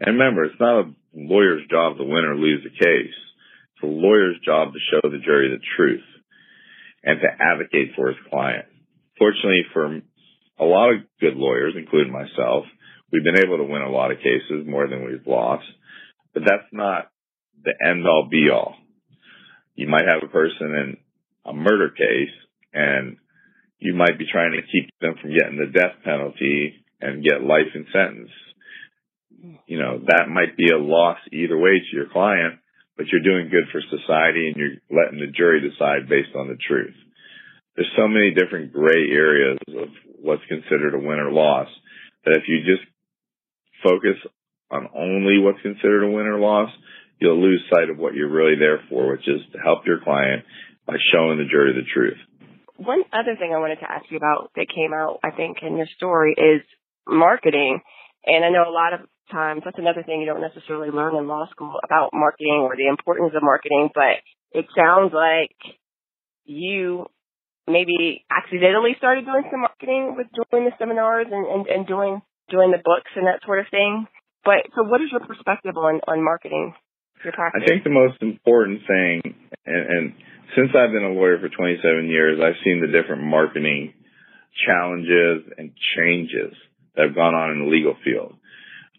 And 0.00 0.18
remember, 0.18 0.44
it's 0.44 0.60
not 0.60 0.84
a 0.84 0.92
lawyer's 1.14 1.66
job 1.70 1.96
to 1.96 2.04
win 2.04 2.24
or 2.24 2.36
lose 2.36 2.64
a 2.66 2.70
case. 2.70 3.16
It's 3.74 3.82
a 3.82 3.86
lawyer's 3.86 4.38
job 4.44 4.72
to 4.72 4.78
show 4.90 5.08
the 5.08 5.24
jury 5.24 5.50
the 5.50 5.64
truth 5.76 6.04
and 7.02 7.20
to 7.20 7.28
advocate 7.28 7.94
for 7.96 8.08
his 8.08 8.16
client. 8.30 8.66
Fortunately 9.18 9.62
for 9.72 10.00
a 10.58 10.64
lot 10.64 10.90
of 10.90 11.00
good 11.20 11.36
lawyers, 11.36 11.74
including 11.76 12.12
myself, 12.12 12.64
we've 13.12 13.24
been 13.24 13.38
able 13.38 13.58
to 13.58 13.64
win 13.64 13.82
a 13.82 13.90
lot 13.90 14.10
of 14.10 14.18
cases 14.18 14.66
more 14.66 14.88
than 14.88 15.04
we've 15.04 15.26
lost, 15.26 15.66
but 16.32 16.42
that's 16.46 16.70
not 16.72 17.10
the 17.62 17.74
end 17.86 18.06
all 18.06 18.28
be 18.30 18.48
all. 18.52 18.74
You 19.74 19.88
might 19.88 20.04
have 20.04 20.22
a 20.22 20.32
person 20.32 20.70
in 20.70 20.96
a 21.44 21.52
murder 21.52 21.90
case 21.90 22.34
and 22.72 23.16
you 23.78 23.94
might 23.94 24.18
be 24.18 24.26
trying 24.30 24.52
to 24.52 24.62
keep 24.72 24.90
them 25.00 25.14
from 25.20 25.30
getting 25.30 25.58
the 25.58 25.72
death 25.72 26.02
penalty 26.04 26.83
and 27.04 27.24
get 27.24 27.42
life 27.44 27.68
in 27.74 27.86
sentence. 27.92 28.32
You 29.66 29.78
know, 29.78 30.00
that 30.08 30.28
might 30.28 30.56
be 30.56 30.70
a 30.72 30.78
loss 30.78 31.18
either 31.32 31.58
way 31.58 31.78
to 31.78 31.96
your 31.96 32.08
client, 32.08 32.60
but 32.96 33.06
you're 33.12 33.22
doing 33.22 33.52
good 33.52 33.68
for 33.70 33.82
society 33.92 34.48
and 34.48 34.56
you're 34.56 34.80
letting 34.88 35.20
the 35.20 35.30
jury 35.30 35.60
decide 35.60 36.08
based 36.08 36.34
on 36.34 36.48
the 36.48 36.56
truth. 36.56 36.96
There's 37.76 37.90
so 37.96 38.08
many 38.08 38.32
different 38.32 38.72
gray 38.72 39.10
areas 39.10 39.58
of 39.68 39.88
what's 40.22 40.46
considered 40.48 40.94
a 40.94 40.98
win 40.98 41.20
or 41.20 41.32
loss 41.32 41.68
that 42.24 42.36
if 42.38 42.44
you 42.48 42.64
just 42.64 42.86
focus 43.82 44.16
on 44.70 44.88
only 44.96 45.38
what's 45.38 45.60
considered 45.60 46.04
a 46.04 46.10
win 46.10 46.26
or 46.26 46.38
loss, 46.38 46.70
you'll 47.20 47.40
lose 47.40 47.62
sight 47.68 47.90
of 47.90 47.98
what 47.98 48.14
you're 48.14 48.30
really 48.30 48.56
there 48.58 48.80
for, 48.88 49.12
which 49.12 49.28
is 49.28 49.42
to 49.52 49.58
help 49.58 49.84
your 49.86 50.00
client 50.02 50.44
by 50.86 50.94
showing 51.12 51.38
the 51.38 51.50
jury 51.50 51.74
the 51.74 51.86
truth. 51.92 52.18
One 52.76 53.02
other 53.12 53.36
thing 53.38 53.52
I 53.54 53.58
wanted 53.58 53.80
to 53.80 53.90
ask 53.90 54.06
you 54.10 54.16
about 54.16 54.50
that 54.56 54.66
came 54.74 54.92
out, 54.94 55.20
I 55.22 55.30
think, 55.30 55.58
in 55.62 55.76
your 55.76 55.86
story 55.96 56.34
is 56.36 56.62
marketing. 57.06 57.80
And 58.26 58.44
I 58.44 58.50
know 58.50 58.68
a 58.68 58.72
lot 58.72 58.94
of 58.94 59.00
times 59.30 59.62
that's 59.64 59.78
another 59.78 60.02
thing 60.02 60.20
you 60.20 60.26
don't 60.26 60.40
necessarily 60.40 60.90
learn 60.90 61.16
in 61.16 61.28
law 61.28 61.46
school 61.50 61.80
about 61.84 62.10
marketing 62.12 62.64
or 62.64 62.76
the 62.76 62.88
importance 62.88 63.32
of 63.34 63.42
marketing, 63.42 63.90
but 63.94 64.20
it 64.52 64.66
sounds 64.76 65.12
like 65.12 65.56
you 66.44 67.06
maybe 67.66 68.24
accidentally 68.30 68.92
started 68.98 69.24
doing 69.24 69.44
some 69.50 69.60
marketing 69.60 70.14
with 70.16 70.28
doing 70.36 70.64
the 70.64 70.72
seminars 70.78 71.26
and, 71.30 71.46
and, 71.46 71.66
and 71.66 71.86
doing 71.86 72.20
doing 72.50 72.70
the 72.70 72.82
books 72.84 73.08
and 73.16 73.26
that 73.26 73.40
sort 73.44 73.58
of 73.58 73.66
thing. 73.70 74.06
But 74.44 74.68
so 74.76 74.84
what 74.84 75.00
is 75.00 75.08
your 75.10 75.24
perspective 75.24 75.76
on, 75.76 76.00
on 76.06 76.22
marketing 76.22 76.74
your 77.24 77.32
practice? 77.32 77.62
I 77.64 77.68
think 77.68 77.84
the 77.84 77.90
most 77.90 78.20
important 78.20 78.80
thing 78.86 79.34
and, 79.64 79.84
and 79.88 80.04
since 80.56 80.70
I've 80.76 80.92
been 80.92 81.04
a 81.04 81.16
lawyer 81.16 81.40
for 81.40 81.48
27 81.48 82.06
years, 82.06 82.38
I've 82.38 82.60
seen 82.62 82.84
the 82.84 82.92
different 82.92 83.24
marketing 83.24 83.94
challenges 84.66 85.50
and 85.56 85.72
changes 85.96 86.54
that 86.94 87.06
have 87.06 87.14
gone 87.14 87.34
on 87.34 87.50
in 87.50 87.64
the 87.64 87.70
legal 87.70 87.96
field. 88.04 88.34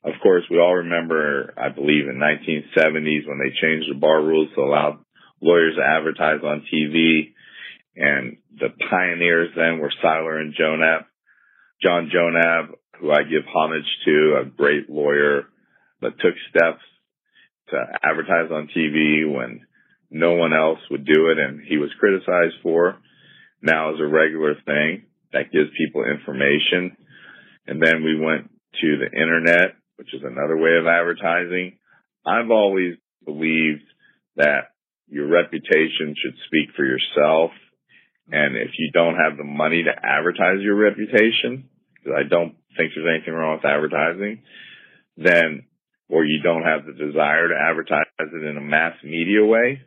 Of 0.04 0.14
course, 0.22 0.44
we 0.50 0.60
all 0.60 0.76
remember, 0.76 1.54
I 1.58 1.70
believe 1.70 2.08
in 2.08 2.22
1970s 2.22 3.28
when 3.28 3.40
they 3.40 3.56
changed 3.60 3.90
the 3.90 4.00
bar 4.00 4.22
rules 4.22 4.50
to 4.56 4.62
allow 4.62 5.00
lawyers 5.42 5.76
to 5.76 5.84
advertise 5.84 6.42
on 6.44 6.66
TV 6.72 7.34
and 7.96 8.38
the 8.60 8.70
pioneers 8.90 9.50
then 9.56 9.80
were 9.80 9.92
Seiler 10.02 10.40
and 10.40 10.54
Jonab, 10.54 11.06
John 11.82 12.12
Jonab, 12.14 12.76
who 13.00 13.12
I 13.12 13.24
give 13.24 13.44
homage 13.54 13.88
to, 14.06 14.42
a 14.42 14.46
great 14.46 14.90
lawyer, 14.90 15.44
but 16.02 16.20
took 16.20 16.36
steps 16.50 16.84
to 17.70 17.78
advertise 18.04 18.52
on 18.52 18.70
TV 18.76 19.32
when 19.32 19.62
no 20.12 20.34
one 20.34 20.54
else 20.54 20.80
would 20.92 21.06
do 21.06 21.30
it 21.32 21.40
and 21.40 21.62
he 21.66 21.78
was 21.78 21.90
criticized 22.00 22.56
for. 22.62 22.98
Now 23.62 23.94
is 23.94 24.00
a 24.00 24.08
regular 24.08 24.56
thing 24.66 25.04
that 25.34 25.52
gives 25.52 25.70
people 25.78 26.04
information. 26.04 26.96
And 27.68 27.82
then 27.82 28.04
we 28.04 28.20
went 28.20 28.50
to 28.82 28.98
the 28.98 29.12
internet, 29.12 29.76
which 29.98 30.14
is 30.14 30.22
another 30.24 30.58
way 30.58 30.78
of 30.80 30.88
advertising. 30.88 31.78
I've 32.26 32.52
always 32.52 32.96
believed 33.24 33.84
that 34.36 34.72
your 35.08 35.28
reputation 35.28 36.16
should 36.18 36.36
speak 36.48 36.76
for 36.76 36.86
yourself. 36.86 37.52
And 38.32 38.56
if 38.56 38.72
you 38.78 38.92
don't 38.92 39.16
have 39.16 39.38
the 39.38 39.44
money 39.44 39.84
to 39.84 39.92
advertise 39.92 40.62
your 40.62 40.76
reputation, 40.76 41.70
because 41.94 42.18
I 42.18 42.28
don't 42.28 42.56
think 42.78 42.92
there's 42.94 43.08
anything 43.16 43.34
wrong 43.34 43.58
with 43.58 43.66
advertising, 43.66 44.42
then, 45.18 45.66
or 46.10 46.26
you 46.26 46.42
don't 46.44 46.64
have 46.64 46.86
the 46.86 46.94
desire 46.94 47.50
to 47.50 47.56
advertise 47.56 48.06
it 48.20 48.46
in 48.46 48.58
a 48.58 48.62
mass 48.62 48.96
media 49.04 49.46
way, 49.46 49.82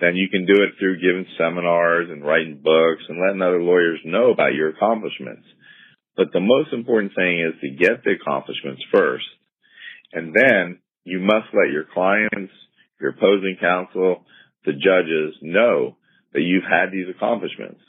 then 0.00 0.16
you 0.16 0.28
can 0.28 0.46
do 0.46 0.62
it 0.62 0.76
through 0.78 1.00
giving 1.00 1.26
seminars 1.36 2.08
and 2.10 2.24
writing 2.24 2.60
books 2.62 3.02
and 3.08 3.20
letting 3.20 3.42
other 3.42 3.62
lawyers 3.62 4.00
know 4.04 4.30
about 4.30 4.54
your 4.54 4.70
accomplishments. 4.70 5.44
But 6.16 6.32
the 6.32 6.40
most 6.40 6.72
important 6.72 7.12
thing 7.14 7.40
is 7.40 7.60
to 7.60 7.70
get 7.70 8.04
the 8.04 8.12
accomplishments 8.20 8.82
first 8.92 9.24
and 10.12 10.34
then 10.34 10.78
you 11.04 11.20
must 11.20 11.48
let 11.54 11.72
your 11.72 11.84
clients, 11.92 12.52
your 13.00 13.10
opposing 13.10 13.56
counsel, 13.60 14.24
the 14.64 14.72
judges 14.72 15.34
know 15.40 15.96
that 16.32 16.42
you've 16.42 16.68
had 16.68 16.92
these 16.92 17.08
accomplishments. 17.08 17.80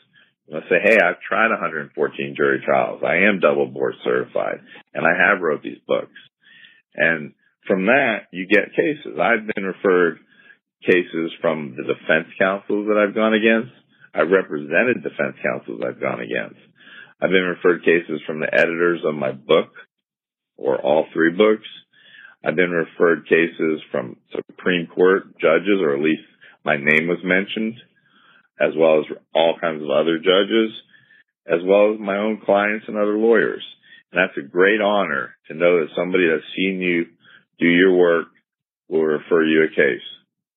You 0.47 0.55
must 0.55 0.69
say, 0.69 0.77
hey, 0.83 0.97
I've 0.97 1.21
tried 1.27 1.49
114 1.49 2.35
jury 2.37 2.61
trials. 2.65 3.01
I 3.05 3.27
am 3.27 3.39
double 3.39 3.67
board 3.67 3.95
certified 4.03 4.61
and 4.93 5.05
I 5.05 5.11
have 5.17 5.41
wrote 5.41 5.63
these 5.63 5.81
books. 5.87 6.15
And 6.95 7.33
from 7.67 7.85
that, 7.85 8.27
you 8.31 8.47
get 8.47 8.75
cases. 8.75 9.19
I've 9.19 9.47
been 9.53 9.65
referred 9.65 10.19
cases 10.85 11.31
from 11.41 11.75
the 11.77 11.83
defense 11.83 12.27
counsels 12.39 12.87
that 12.87 12.97
I've 12.97 13.15
gone 13.15 13.33
against. 13.33 13.71
I've 14.13 14.29
represented 14.29 15.03
defense 15.03 15.37
counsels 15.41 15.81
I've 15.85 16.01
gone 16.01 16.19
against. 16.19 16.59
I've 17.21 17.29
been 17.29 17.55
referred 17.55 17.83
cases 17.83 18.21
from 18.25 18.39
the 18.39 18.51
editors 18.51 19.01
of 19.05 19.13
my 19.13 19.31
book 19.31 19.69
or 20.57 20.81
all 20.81 21.05
three 21.13 21.31
books. 21.31 21.67
I've 22.43 22.55
been 22.55 22.71
referred 22.71 23.27
cases 23.27 23.81
from 23.91 24.17
Supreme 24.31 24.87
Court 24.87 25.37
judges, 25.39 25.79
or 25.81 25.93
at 25.93 26.01
least 26.01 26.23
my 26.65 26.77
name 26.77 27.07
was 27.07 27.19
mentioned, 27.23 27.75
as 28.59 28.73
well 28.75 28.99
as 28.99 29.05
all 29.35 29.57
kinds 29.61 29.83
of 29.83 29.89
other 29.91 30.17
judges, 30.17 30.71
as 31.45 31.59
well 31.63 31.93
as 31.93 31.99
my 31.99 32.17
own 32.17 32.41
clients 32.43 32.85
and 32.87 32.97
other 32.97 33.17
lawyers. 33.17 33.63
And 34.11 34.19
that's 34.19 34.37
a 34.37 34.49
great 34.49 34.81
honor 34.81 35.35
to 35.47 35.53
know 35.53 35.79
that 35.79 35.95
somebody 35.95 36.27
that's 36.27 36.43
seen 36.55 36.81
you 36.81 37.05
do 37.59 37.67
your 37.67 37.95
work 37.95 38.27
will 38.89 39.03
refer 39.03 39.43
you 39.43 39.63
a 39.63 39.69
case. 39.69 40.01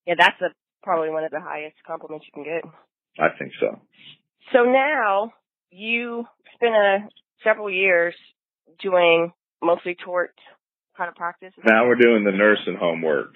Yeah, 0.07 0.15
that's 0.17 0.41
a, 0.41 0.49
probably 0.83 1.11
one 1.11 1.23
of 1.23 1.31
the 1.31 1.39
highest 1.39 1.75
compliments 1.85 2.25
you 2.25 2.43
can 2.43 2.43
get. 2.43 2.63
I 3.19 3.29
think 3.37 3.51
so. 3.59 3.79
So 4.51 4.63
now 4.63 5.33
you 5.75 6.25
spent 6.55 6.73
a, 6.73 6.97
uh, 7.03 7.07
several 7.43 7.69
years 7.69 8.15
doing 8.81 9.31
mostly 9.61 9.95
tort 10.03 10.31
kind 10.97 11.09
of 11.09 11.15
practice. 11.15 11.53
Now 11.63 11.87
we're 11.87 11.95
doing 11.95 12.23
the 12.23 12.31
nursing 12.31 12.77
home 12.79 13.01
work. 13.01 13.31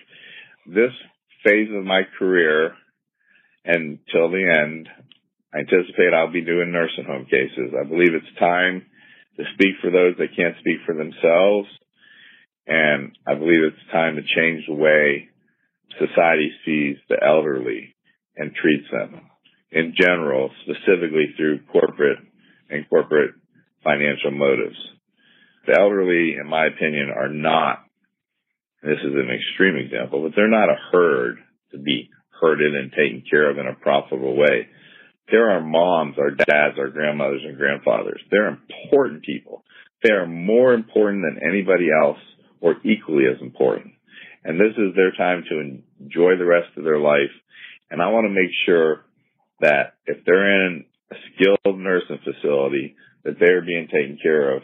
This 0.66 0.92
phase 1.46 1.70
of 1.76 1.84
my 1.84 2.04
career 2.18 2.74
until 3.66 4.32
the 4.32 4.56
end, 4.62 4.88
I 5.54 5.60
anticipate 5.60 6.14
I'll 6.14 6.32
be 6.32 6.46
doing 6.46 6.72
nursing 6.72 7.06
home 7.06 7.26
cases. 7.26 7.74
I 7.80 7.88
believe 7.88 8.14
it's 8.14 8.40
time 8.40 8.86
to 9.38 9.44
speak 9.54 9.76
for 9.82 9.92
those 9.92 10.16
that 10.18 10.36
can't 10.36 10.56
speak 10.60 10.78
for 10.86 10.96
themselves 10.96 11.68
and 12.68 13.18
I 13.28 13.34
believe 13.34 13.64
it's 13.64 13.92
time 13.92 14.16
to 14.16 14.22
change 14.22 14.66
the 14.68 14.76
way 14.76 15.30
society 15.98 16.52
sees 16.66 16.98
the 17.10 17.18
elderly 17.26 17.96
and 18.38 18.54
treats 18.54 18.86
them 18.92 19.22
in 19.72 19.94
general, 20.00 20.52
specifically 20.64 21.34
through 21.36 21.60
corporate 21.72 22.20
and 22.70 22.88
corporate 22.90 23.36
financial 23.84 24.32
motives. 24.32 24.78
The 25.68 25.78
elderly, 25.80 26.36
in 26.40 26.48
my 26.48 26.68
opinion, 26.68 27.10
are 27.16 27.30
not, 27.30 27.84
this 28.82 29.00
is 29.00 29.14
an 29.14 29.30
extreme 29.30 29.76
example, 29.76 30.24
but 30.24 30.34
they're 30.36 30.50
not 30.50 30.70
a 30.70 30.80
herd 30.92 31.38
to 31.72 31.78
be 31.78 32.10
herded 32.42 32.76
and 32.76 32.92
taken 32.92 33.24
care 33.30 33.50
of 33.50 33.58
in 33.58 33.68
a 33.68 33.76
profitable 33.76 34.36
way. 34.36 34.68
They're 35.30 35.52
our 35.52 35.62
moms, 35.62 36.18
our 36.18 36.32
dads, 36.32 36.80
our 36.80 36.90
grandmothers 36.90 37.42
and 37.46 37.58
grandfathers. 37.58 38.22
They're 38.32 38.48
important 38.48 39.24
people. 39.24 39.64
They 40.04 40.12
are 40.12 40.26
more 40.26 40.74
important 40.74 41.24
than 41.24 41.48
anybody 41.48 41.88
else 41.92 42.20
or 42.62 42.76
equally 42.84 43.26
as 43.26 43.42
important. 43.42 43.94
And 44.44 44.60
this 44.60 44.74
is 44.78 44.96
their 44.96 45.12
time 45.12 45.44
to 45.50 45.60
enjoy 45.60 46.38
the 46.38 46.46
rest 46.46 46.70
of 46.78 46.84
their 46.84 47.00
life. 47.00 47.34
And 47.92 48.02
I 48.02 48.08
want 48.08 48.26
to 48.26 48.30
make 48.30 48.52
sure 48.66 49.06
that 49.60 49.96
if 50.06 50.24
they're 50.26 50.68
in 50.68 50.86
skilled 51.34 51.80
nursing 51.80 52.20
facility, 52.24 52.96
that 53.24 53.36
they're 53.40 53.66
being 53.66 53.88
taken 53.88 54.18
care 54.22 54.56
of. 54.56 54.64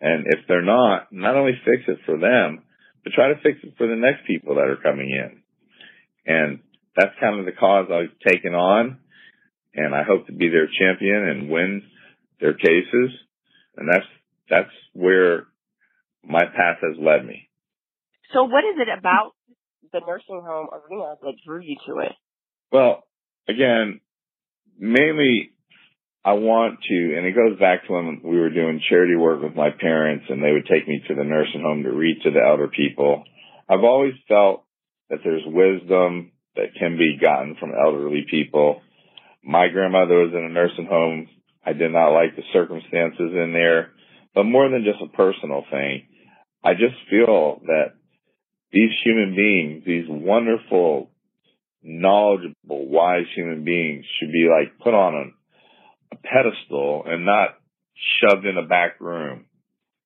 And 0.00 0.26
if 0.26 0.40
they're 0.46 0.62
not, 0.62 1.12
not 1.12 1.36
only 1.36 1.52
fix 1.64 1.84
it 1.88 1.98
for 2.04 2.18
them, 2.18 2.62
but 3.02 3.12
try 3.12 3.28
to 3.28 3.40
fix 3.42 3.58
it 3.62 3.74
for 3.78 3.86
the 3.86 3.96
next 3.96 4.26
people 4.26 4.56
that 4.56 4.68
are 4.68 4.82
coming 4.82 5.10
in. 5.10 5.42
And 6.26 6.60
that's 6.96 7.14
kind 7.20 7.38
of 7.38 7.46
the 7.46 7.52
cause 7.52 7.88
I've 7.90 8.18
taken 8.30 8.54
on. 8.54 8.98
And 9.74 9.94
I 9.94 10.02
hope 10.02 10.26
to 10.26 10.32
be 10.32 10.48
their 10.48 10.66
champion 10.66 11.28
and 11.28 11.50
win 11.50 11.82
their 12.40 12.54
cases. 12.54 13.10
And 13.76 13.88
that's, 13.90 14.06
that's 14.48 14.70
where 14.92 15.46
my 16.24 16.44
path 16.44 16.78
has 16.82 16.96
led 16.98 17.24
me. 17.26 17.48
So 18.32 18.44
what 18.44 18.64
is 18.64 18.76
it 18.78 18.88
about 18.98 19.32
the 19.92 20.00
nursing 20.06 20.42
home 20.44 20.68
arena 20.72 21.14
that 21.22 21.34
drew 21.46 21.60
you 21.62 21.76
to 21.86 22.00
it? 22.00 22.12
Well, 22.72 23.04
again, 23.48 24.00
mainly 24.78 25.52
I 26.26 26.32
want 26.32 26.80
to, 26.88 27.14
and 27.16 27.24
it 27.24 27.36
goes 27.36 27.56
back 27.60 27.86
to 27.86 27.92
when 27.92 28.20
we 28.24 28.40
were 28.40 28.50
doing 28.50 28.82
charity 28.90 29.14
work 29.14 29.40
with 29.40 29.54
my 29.54 29.70
parents 29.70 30.24
and 30.28 30.42
they 30.42 30.50
would 30.50 30.66
take 30.66 30.88
me 30.88 31.00
to 31.06 31.14
the 31.14 31.22
nursing 31.22 31.62
home 31.62 31.84
to 31.84 31.92
read 31.92 32.20
to 32.24 32.32
the 32.32 32.42
elder 32.44 32.66
people. 32.66 33.22
I've 33.68 33.84
always 33.84 34.14
felt 34.26 34.64
that 35.08 35.20
there's 35.22 35.44
wisdom 35.46 36.32
that 36.56 36.74
can 36.76 36.98
be 36.98 37.16
gotten 37.22 37.54
from 37.60 37.74
elderly 37.80 38.26
people. 38.28 38.82
My 39.44 39.68
grandmother 39.68 40.16
was 40.16 40.32
in 40.34 40.44
a 40.44 40.48
nursing 40.48 40.86
home. 40.86 41.28
I 41.64 41.74
did 41.74 41.92
not 41.92 42.10
like 42.10 42.34
the 42.34 42.42
circumstances 42.52 43.30
in 43.30 43.52
there, 43.52 43.92
but 44.34 44.44
more 44.50 44.68
than 44.68 44.84
just 44.84 45.00
a 45.00 45.16
personal 45.16 45.62
thing, 45.70 46.08
I 46.64 46.72
just 46.72 46.96
feel 47.08 47.60
that 47.66 47.94
these 48.72 48.90
human 49.04 49.36
beings, 49.36 49.84
these 49.86 50.06
wonderful, 50.08 51.12
knowledgeable, 51.84 52.88
wise 52.88 53.26
human 53.36 53.62
beings 53.62 54.04
should 54.18 54.32
be 54.32 54.48
like 54.50 54.76
put 54.82 54.92
on 54.92 55.14
a, 55.14 55.35
a 56.12 56.16
pedestal 56.16 57.04
and 57.06 57.24
not 57.24 57.56
shoved 58.20 58.46
in 58.46 58.56
a 58.56 58.66
back 58.66 59.00
room. 59.00 59.46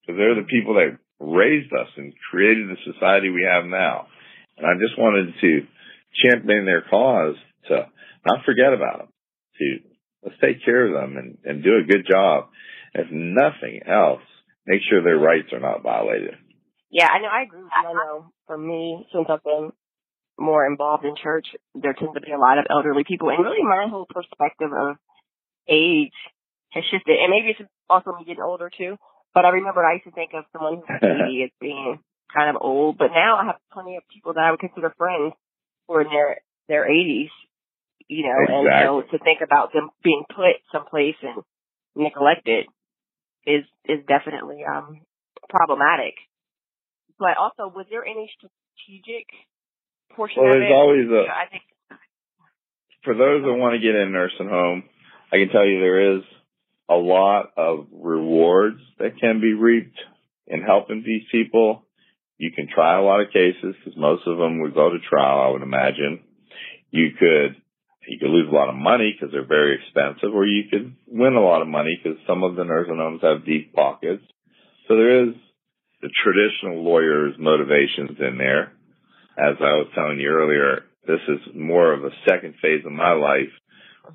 Because 0.01 0.19
they're 0.19 0.35
the 0.35 0.49
people 0.49 0.75
that 0.75 0.99
raised 1.21 1.73
us 1.73 1.89
and 1.97 2.15
created 2.31 2.69
the 2.69 2.93
society 2.93 3.29
we 3.29 3.47
have 3.49 3.65
now. 3.65 4.07
And 4.57 4.67
I 4.67 4.75
just 4.81 4.99
wanted 4.99 5.35
to 5.41 5.67
champion 6.25 6.65
their 6.65 6.83
cause 6.89 7.37
to 7.69 7.87
not 8.27 8.45
forget 8.45 8.73
about 8.73 8.99
them, 8.99 9.09
to 9.59 9.67
let's 10.25 10.41
take 10.41 10.65
care 10.65 10.87
of 10.87 10.93
them 10.93 11.17
and, 11.17 11.39
and 11.45 11.63
do 11.63 11.77
a 11.77 11.87
good 11.87 12.07
job. 12.11 12.49
If 12.95 13.07
nothing 13.11 13.81
else, 13.87 14.23
make 14.67 14.81
sure 14.89 15.03
their 15.03 15.19
rights 15.19 15.53
are 15.53 15.61
not 15.61 15.83
violated. 15.83 16.35
Yeah, 16.91 17.07
I 17.07 17.21
know. 17.21 17.29
I 17.29 17.43
agree 17.43 17.63
with 17.63 17.71
you. 17.71 17.89
I 17.89 17.93
know 17.93 18.33
for 18.47 18.59
me, 18.59 19.07
since 19.15 19.27
I've 19.29 19.45
been 19.45 19.71
more 20.39 20.67
involved 20.67 21.05
in 21.05 21.15
church, 21.23 21.47
there 21.75 21.93
tends 21.93 22.15
to 22.15 22.21
be 22.21 22.33
a 22.33 22.39
lot 22.39 22.59
of 22.59 22.67
elderly 22.69 23.05
people, 23.07 23.31
and 23.31 23.45
really 23.45 23.63
my 23.63 23.87
whole 23.89 24.07
perspective 24.09 24.71
of 24.73 24.97
age 25.69 26.17
has 26.71 26.85
shifted. 26.91 27.19
And 27.19 27.31
maybe 27.31 27.57
it's 27.59 27.71
also 27.89 28.13
me 28.13 28.25
getting 28.25 28.43
older 28.43 28.71
too. 28.71 28.97
But 29.35 29.45
I 29.45 29.51
remember 29.51 29.85
I 29.85 29.95
used 29.95 30.07
to 30.07 30.11
think 30.11 30.31
of 30.35 30.45
someone 30.53 30.83
who's 30.83 31.03
80 31.03 31.45
as 31.45 31.51
being 31.61 31.99
kind 32.33 32.55
of 32.55 32.63
old, 32.63 32.99
but 32.99 33.11
now 33.15 33.37
I 33.37 33.47
have 33.47 33.59
plenty 33.73 33.97
of 33.97 34.03
people 34.13 34.35
that 34.35 34.45
I 34.45 34.51
would 34.51 34.61
consider 34.61 34.95
friends 34.97 35.35
who 35.87 35.95
are 35.95 36.03
in 36.03 36.11
their 36.11 36.41
their 36.69 36.87
80s. 36.87 37.31
You 38.09 38.27
know, 38.27 38.39
exactly. 38.43 38.71
and 38.71 39.07
so 39.07 39.19
to 39.19 39.23
think 39.23 39.39
about 39.43 39.73
them 39.73 39.91
being 40.03 40.25
put 40.27 40.59
someplace 40.73 41.19
and 41.23 41.43
neglected 41.95 42.67
is 43.47 43.63
is 43.87 44.03
definitely 44.07 44.63
um 44.67 45.03
problematic. 45.49 46.15
But 47.19 47.37
also, 47.39 47.71
was 47.71 47.87
there 47.91 48.05
any 48.05 48.31
strategic 48.35 49.27
portion 50.17 50.43
well, 50.43 50.55
of 50.55 50.59
there's 50.59 50.71
it? 50.71 50.75
always 50.75 51.07
a. 51.07 51.23
I 51.31 51.47
think 51.51 51.63
for 53.05 53.15
those 53.15 53.43
that 53.43 53.55
want 53.55 53.75
to 53.75 53.81
get 53.81 53.95
in 53.95 54.13
nursing 54.13 54.49
home, 54.49 54.85
I 55.33 55.37
can 55.37 55.49
tell 55.51 55.65
you 55.65 55.79
there 55.79 56.17
is 56.17 56.23
a 56.89 56.95
lot 56.95 57.53
of 57.57 57.87
rewards 57.93 58.81
that 58.99 59.19
can 59.21 59.41
be 59.41 59.55
reaped 59.55 59.99
in 60.49 60.61
helping 60.61 61.05
these 61.07 61.23
people. 61.31 61.85
You 62.37 62.51
can 62.51 62.67
try 62.73 62.99
a 62.99 63.03
lot 63.03 63.21
of 63.21 63.33
cases 63.33 63.77
because 63.79 63.97
most 63.97 64.27
of 64.27 64.39
them 64.39 64.61
would 64.61 64.75
go 64.75 64.91
to 64.91 64.99
trial, 65.09 65.41
I 65.41 65.53
would 65.53 65.63
imagine. 65.63 66.21
You 66.91 67.11
could, 67.17 67.55
you 68.09 68.19
could 68.19 68.31
lose 68.31 68.49
a 68.51 68.55
lot 68.55 68.69
of 68.69 68.75
money 68.75 69.15
because 69.15 69.33
they're 69.33 69.47
very 69.47 69.79
expensive 69.79 70.35
or 70.35 70.45
you 70.45 70.65
could 70.69 70.97
win 71.07 71.35
a 71.35 71.41
lot 71.41 71.63
of 71.63 71.69
money 71.69 72.01
because 72.03 72.19
some 72.27 72.43
of 72.43 72.57
the 72.57 72.65
nursing 72.65 72.97
homes 72.97 73.21
have 73.23 73.47
deep 73.47 73.73
pockets. 73.73 74.25
So 74.89 74.97
there 74.97 75.29
is 75.29 75.35
the 76.03 76.11
traditional 76.25 76.83
lawyer's 76.83 77.35
motivations 77.39 78.19
in 78.19 78.37
there. 78.39 78.73
As 79.39 79.57
I 79.61 79.79
was 79.79 79.87
telling 79.95 80.19
you 80.19 80.29
earlier, 80.29 80.87
this 81.07 81.21
is 81.29 81.55
more 81.55 81.93
of 81.93 82.05
a 82.05 82.11
second 82.29 82.55
phase 82.61 82.85
of 82.85 82.91
my 82.91 83.13
life 83.13 83.53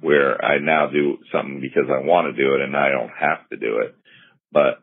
where 0.02 0.43
I 0.43 0.60
now 0.60 0.88
do 0.88 1.17
something 1.32 1.62
because 1.62 1.89
I 1.89 2.06
want 2.06 2.28
to 2.28 2.41
do 2.41 2.56
it 2.56 2.62
and 2.62 2.76
I 2.76 2.89
don't 2.89 3.12
have 3.17 3.48
to 3.50 3.58
do 3.58 3.80
it. 3.80 3.95
But 4.52 4.82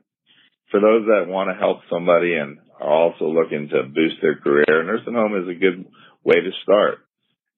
for 0.70 0.80
those 0.80 1.06
that 1.06 1.30
want 1.30 1.50
to 1.50 1.58
help 1.58 1.80
somebody 1.90 2.34
and 2.34 2.58
are 2.80 2.90
also 2.90 3.26
looking 3.26 3.68
to 3.68 3.84
boost 3.84 4.16
their 4.20 4.36
career, 4.36 4.82
nursing 4.84 5.14
home 5.14 5.36
is 5.36 5.48
a 5.48 5.58
good 5.58 5.86
way 6.24 6.36
to 6.40 6.50
start. 6.62 6.98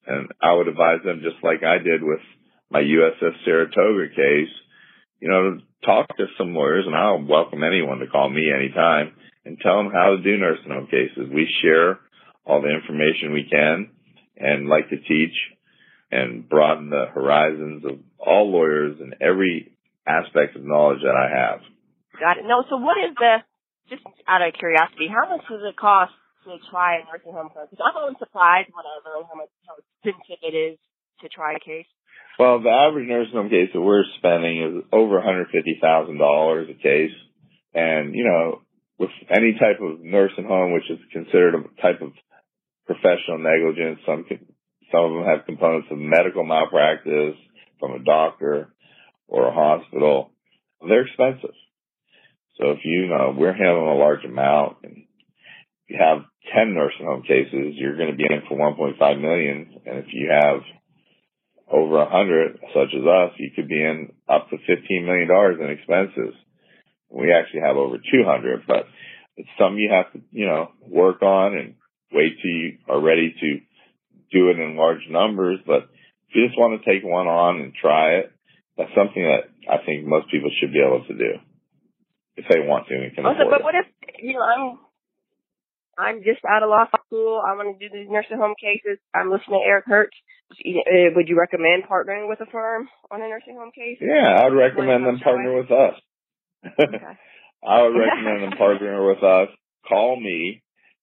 And 0.06 0.28
I 0.42 0.52
would 0.52 0.68
advise 0.68 1.00
them 1.04 1.22
just 1.22 1.42
like 1.42 1.62
I 1.62 1.78
did 1.78 2.02
with 2.02 2.20
my 2.70 2.80
USS 2.80 3.44
Saratoga 3.44 4.08
case, 4.10 4.52
you 5.20 5.28
know, 5.28 5.54
to 5.54 5.86
talk 5.86 6.08
to 6.16 6.26
some 6.36 6.54
lawyers 6.54 6.84
and 6.86 6.94
I'll 6.94 7.22
welcome 7.22 7.62
anyone 7.62 7.98
to 8.00 8.06
call 8.06 8.28
me 8.28 8.50
anytime 8.52 9.12
and 9.44 9.58
tell 9.60 9.78
them 9.78 9.92
how 9.92 10.16
to 10.16 10.22
do 10.22 10.36
nursing 10.36 10.72
home 10.72 10.86
cases. 10.86 11.30
We 11.32 11.48
share 11.62 12.00
all 12.44 12.60
the 12.60 12.74
information 12.74 13.32
we 13.32 13.48
can 13.50 13.90
and 14.36 14.68
like 14.68 14.90
to 14.90 14.96
teach 14.96 15.34
and 16.10 16.48
broaden 16.48 16.90
the 16.90 17.06
horizons 17.12 17.84
of 17.84 17.98
all 18.18 18.50
lawyers 18.50 18.96
and 19.00 19.14
every 19.20 19.72
aspect 20.06 20.56
of 20.56 20.64
knowledge 20.64 21.00
that 21.02 21.16
I 21.16 21.28
have. 21.32 21.60
Got 22.20 22.38
it. 22.38 22.44
No, 22.46 22.62
so 22.68 22.76
what 22.76 22.96
is 22.98 23.14
the, 23.16 23.42
just 23.88 24.02
out 24.28 24.42
of 24.42 24.54
curiosity, 24.54 25.08
how 25.08 25.28
much 25.28 25.44
does 25.48 25.62
it 25.64 25.76
cost 25.76 26.12
to 26.44 26.56
try 26.70 27.00
a 27.00 27.04
nursing 27.08 27.32
home 27.32 27.48
case? 27.48 27.68
Because 27.70 27.82
I'm 27.82 27.96
always 27.96 28.18
surprised 28.18 28.70
when 28.72 28.84
I 28.84 29.00
learn 29.02 29.24
how 29.26 29.36
much 29.36 29.50
how 29.66 29.80
expensive 29.80 30.40
it 30.44 30.54
is 30.54 30.78
to 31.22 31.28
try 31.28 31.56
a 31.56 31.60
case. 31.60 31.88
Well, 32.38 32.60
the 32.60 32.70
average 32.70 33.08
nursing 33.08 33.34
home 33.34 33.48
case 33.48 33.70
that 33.72 33.80
we're 33.80 34.04
spending 34.18 34.62
is 34.62 34.74
over 34.92 35.20
$150,000 35.20 36.70
a 36.70 36.74
case. 36.82 37.16
And, 37.74 38.14
you 38.14 38.24
know, 38.24 38.62
with 38.98 39.10
any 39.30 39.54
type 39.54 39.80
of 39.80 40.00
nursing 40.00 40.44
home, 40.44 40.72
which 40.72 40.90
is 40.90 40.98
considered 41.12 41.54
a 41.54 41.62
type 41.82 42.02
of 42.02 42.12
professional 42.86 43.38
negligence, 43.38 43.98
some, 44.06 44.26
some 44.92 45.04
of 45.04 45.12
them 45.12 45.24
have 45.24 45.46
components 45.46 45.88
of 45.90 45.98
medical 45.98 46.44
malpractice 46.44 47.36
from 47.80 47.92
a 47.92 48.04
doctor 48.04 48.72
or 49.28 49.48
a 49.48 49.54
hospital. 49.54 50.30
They're 50.86 51.06
expensive. 51.06 51.54
So 52.60 52.70
if 52.70 52.78
you 52.84 53.08
know, 53.08 53.34
we're 53.36 53.52
handling 53.52 53.88
a 53.88 53.98
large 53.98 54.24
amount 54.24 54.78
and 54.84 55.04
you 55.88 55.98
have 55.98 56.24
10 56.54 56.74
nursing 56.74 57.06
home 57.06 57.22
cases, 57.22 57.74
you're 57.74 57.96
going 57.96 58.10
to 58.10 58.16
be 58.16 58.24
in 58.24 58.42
for 58.48 58.56
1.5 58.56 59.20
million. 59.20 59.80
And 59.86 59.98
if 59.98 60.06
you 60.12 60.30
have 60.30 60.60
over 61.70 61.98
a 61.98 62.10
hundred, 62.10 62.58
such 62.74 62.94
as 62.94 63.02
us, 63.02 63.32
you 63.38 63.50
could 63.56 63.68
be 63.68 63.82
in 63.82 64.12
up 64.28 64.48
to 64.50 64.56
$15 64.56 65.04
million 65.04 65.28
in 65.60 65.70
expenses. 65.70 66.34
We 67.10 67.32
actually 67.32 67.60
have 67.60 67.76
over 67.76 67.96
200, 67.96 68.62
but 68.66 68.86
it's 69.36 69.48
something 69.58 69.78
you 69.78 69.90
have 69.92 70.12
to, 70.12 70.20
you 70.30 70.46
know, 70.46 70.70
work 70.86 71.22
on 71.22 71.56
and 71.56 71.74
wait 72.12 72.36
till 72.40 72.50
you 72.50 72.78
are 72.88 73.00
ready 73.00 73.34
to 73.40 73.58
do 74.34 74.50
it 74.50 74.58
in 74.58 74.76
large 74.76 75.06
numbers. 75.08 75.60
But 75.64 75.86
if 76.28 76.34
you 76.34 76.46
just 76.46 76.58
want 76.58 76.74
to 76.74 76.84
take 76.84 77.06
one 77.06 77.30
on 77.30 77.62
and 77.62 77.72
try 77.72 78.18
it, 78.18 78.34
that's 78.76 78.90
something 78.98 79.22
that 79.22 79.46
I 79.70 79.78
think 79.86 80.04
most 80.04 80.30
people 80.30 80.50
should 80.58 80.74
be 80.74 80.82
able 80.82 81.06
to 81.06 81.14
do 81.14 81.38
if 82.36 82.44
they 82.50 82.58
want 82.58 82.88
to 82.88 82.94
and 82.98 83.14
can 83.14 83.24
Also, 83.24 83.46
afford 83.46 83.62
but 83.62 83.62
what 83.62 83.74
if 83.78 83.86
you 84.18 84.34
know 84.34 84.42
I'm 84.42 84.78
I'm 85.96 86.18
just 86.26 86.42
out 86.42 86.62
of 86.62 86.70
law 86.70 86.86
school. 87.06 87.38
I 87.38 87.54
want 87.54 87.78
to 87.78 87.78
do 87.78 87.92
these 87.92 88.10
nursing 88.10 88.36
home 88.36 88.54
cases. 88.58 88.98
I'm 89.14 89.30
listening 89.30 89.62
to 89.62 89.66
Eric 89.66 89.84
Hertz. 89.86 90.16
Uh, 90.50 91.14
Would 91.14 91.28
you 91.28 91.38
recommend 91.38 91.84
partnering 91.84 92.28
with 92.28 92.40
a 92.40 92.50
firm 92.50 92.88
on 93.10 93.22
a 93.22 93.28
nursing 93.28 93.56
home 93.56 93.70
case? 93.74 93.98
Yeah, 94.00 94.34
I 94.38 94.44
would 94.44 94.58
recommend 94.58 95.06
them 95.06 95.20
partner 95.20 95.56
with 95.56 95.70
us. 95.70 95.94
Okay. 96.66 96.98
I 97.66 97.82
would 97.82 97.96
recommend 97.96 98.42
them 98.42 98.58
partnering 98.58 99.08
with 99.08 99.22
us. 99.22 99.48
Call 99.88 100.20
me 100.20 100.62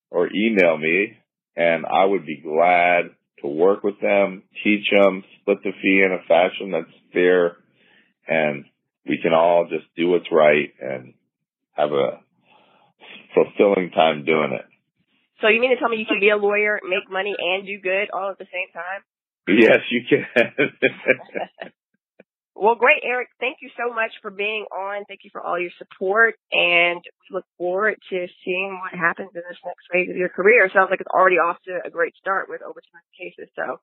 or 0.09 0.29
email 0.33 0.77
me, 0.77 1.17
and 1.55 1.85
I 1.85 2.05
would 2.05 2.25
be 2.25 2.41
glad 2.41 3.15
to 3.41 3.47
work 3.47 3.83
with 3.83 3.99
them, 4.01 4.43
teach 4.63 4.85
them, 4.91 5.23
split 5.41 5.63
the 5.63 5.71
fee 5.81 6.03
in 6.05 6.11
a 6.11 6.25
fashion 6.27 6.71
that's 6.71 6.97
fair, 7.13 7.57
and 8.27 8.65
we 9.07 9.19
can 9.21 9.33
all 9.33 9.67
just 9.69 9.85
do 9.95 10.09
what's 10.09 10.31
right 10.31 10.73
and 10.79 11.13
have 11.73 11.91
a 11.91 12.19
fulfilling 13.33 13.91
time 13.91 14.25
doing 14.25 14.51
it. 14.53 14.65
So 15.41 15.47
you 15.47 15.59
mean 15.59 15.71
to 15.71 15.77
tell 15.77 15.89
me 15.89 15.97
you 15.97 16.05
can 16.05 16.19
be 16.19 16.29
a 16.29 16.37
lawyer, 16.37 16.79
make 16.83 17.09
money, 17.09 17.35
and 17.37 17.65
do 17.65 17.79
good 17.81 18.09
all 18.13 18.29
at 18.29 18.37
the 18.37 18.45
same 18.45 18.69
time? 18.73 19.01
Yes, 19.47 19.79
you 19.89 20.01
can. 20.07 21.71
Well, 22.61 22.75
great, 22.75 23.01
Eric. 23.03 23.29
Thank 23.39 23.57
you 23.63 23.71
so 23.75 23.91
much 23.91 24.11
for 24.21 24.29
being 24.29 24.65
on. 24.71 25.03
Thank 25.07 25.21
you 25.23 25.31
for 25.33 25.41
all 25.41 25.59
your 25.59 25.71
support, 25.79 26.35
and 26.51 27.01
we 27.01 27.33
look 27.33 27.45
forward 27.57 27.97
to 28.11 28.27
seeing 28.45 28.79
what 28.79 28.93
happens 28.93 29.31
in 29.33 29.41
this 29.49 29.57
next 29.65 29.81
phase 29.91 30.11
of 30.11 30.15
your 30.15 30.29
career. 30.29 30.69
Sounds 30.71 30.91
like 30.91 31.01
it's 31.01 31.09
already 31.09 31.37
off 31.37 31.57
to 31.65 31.79
a 31.83 31.89
great 31.89 32.13
start 32.21 32.49
with 32.49 32.61
over 32.61 32.79
200 32.79 33.17
cases. 33.17 33.49
So, 33.55 33.79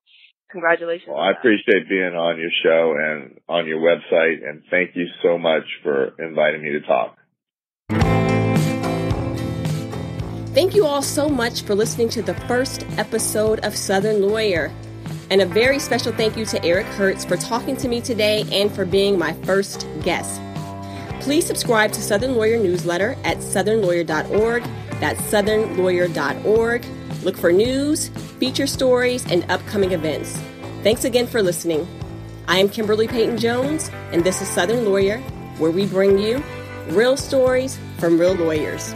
congratulations. 0.49 1.09
well, 1.09 1.19
I 1.19 1.31
appreciate 1.31 1.89
being 1.89 2.15
on 2.15 2.39
your 2.39 2.51
show 2.63 2.95
and 2.97 3.41
on 3.49 3.67
your 3.67 3.81
website, 3.81 4.47
and 4.47 4.63
thank 4.71 4.95
you 4.95 5.07
so 5.21 5.37
much 5.37 5.67
for 5.83 6.15
inviting 6.17 6.61
me 6.61 6.71
to 6.71 6.79
talk. 6.79 7.17
Thank 10.55 10.73
you 10.73 10.85
all 10.85 11.01
so 11.01 11.27
much 11.27 11.63
for 11.63 11.75
listening 11.75 12.07
to 12.11 12.21
the 12.21 12.33
first 12.47 12.85
episode 12.97 13.59
of 13.59 13.75
Southern 13.75 14.21
Lawyer. 14.21 14.71
And 15.29 15.41
a 15.41 15.45
very 15.45 15.79
special 15.79 16.11
thank 16.11 16.35
you 16.35 16.45
to 16.45 16.63
Eric 16.65 16.87
Hertz 16.87 17.23
for 17.23 17.37
talking 17.37 17.77
to 17.77 17.87
me 17.87 18.01
today 18.01 18.45
and 18.51 18.71
for 18.71 18.83
being 18.83 19.17
my 19.17 19.33
first 19.43 19.87
guest. 20.01 20.41
Please 21.21 21.45
subscribe 21.45 21.91
to 21.91 22.01
Southern 22.01 22.35
Lawyer 22.35 22.57
newsletter 22.57 23.15
at 23.23 23.37
southernlawyer.org. 23.37 24.63
That's 24.99 25.21
southernlawyer.org. 25.21 26.85
Look 27.23 27.37
for 27.37 27.51
news, 27.51 28.07
feature 28.39 28.67
stories, 28.67 29.29
and 29.31 29.49
upcoming 29.51 29.91
events. 29.91 30.39
Thanks 30.83 31.03
again 31.03 31.27
for 31.27 31.43
listening. 31.43 31.87
I 32.47 32.57
am 32.57 32.69
Kimberly 32.69 33.07
Payton 33.07 33.37
Jones, 33.37 33.91
and 34.11 34.23
this 34.23 34.41
is 34.41 34.47
Southern 34.47 34.85
Lawyer, 34.85 35.19
where 35.59 35.71
we 35.71 35.85
bring 35.85 36.17
you 36.17 36.43
real 36.87 37.17
stories 37.17 37.77
from 37.99 38.19
real 38.19 38.33
lawyers. 38.33 38.93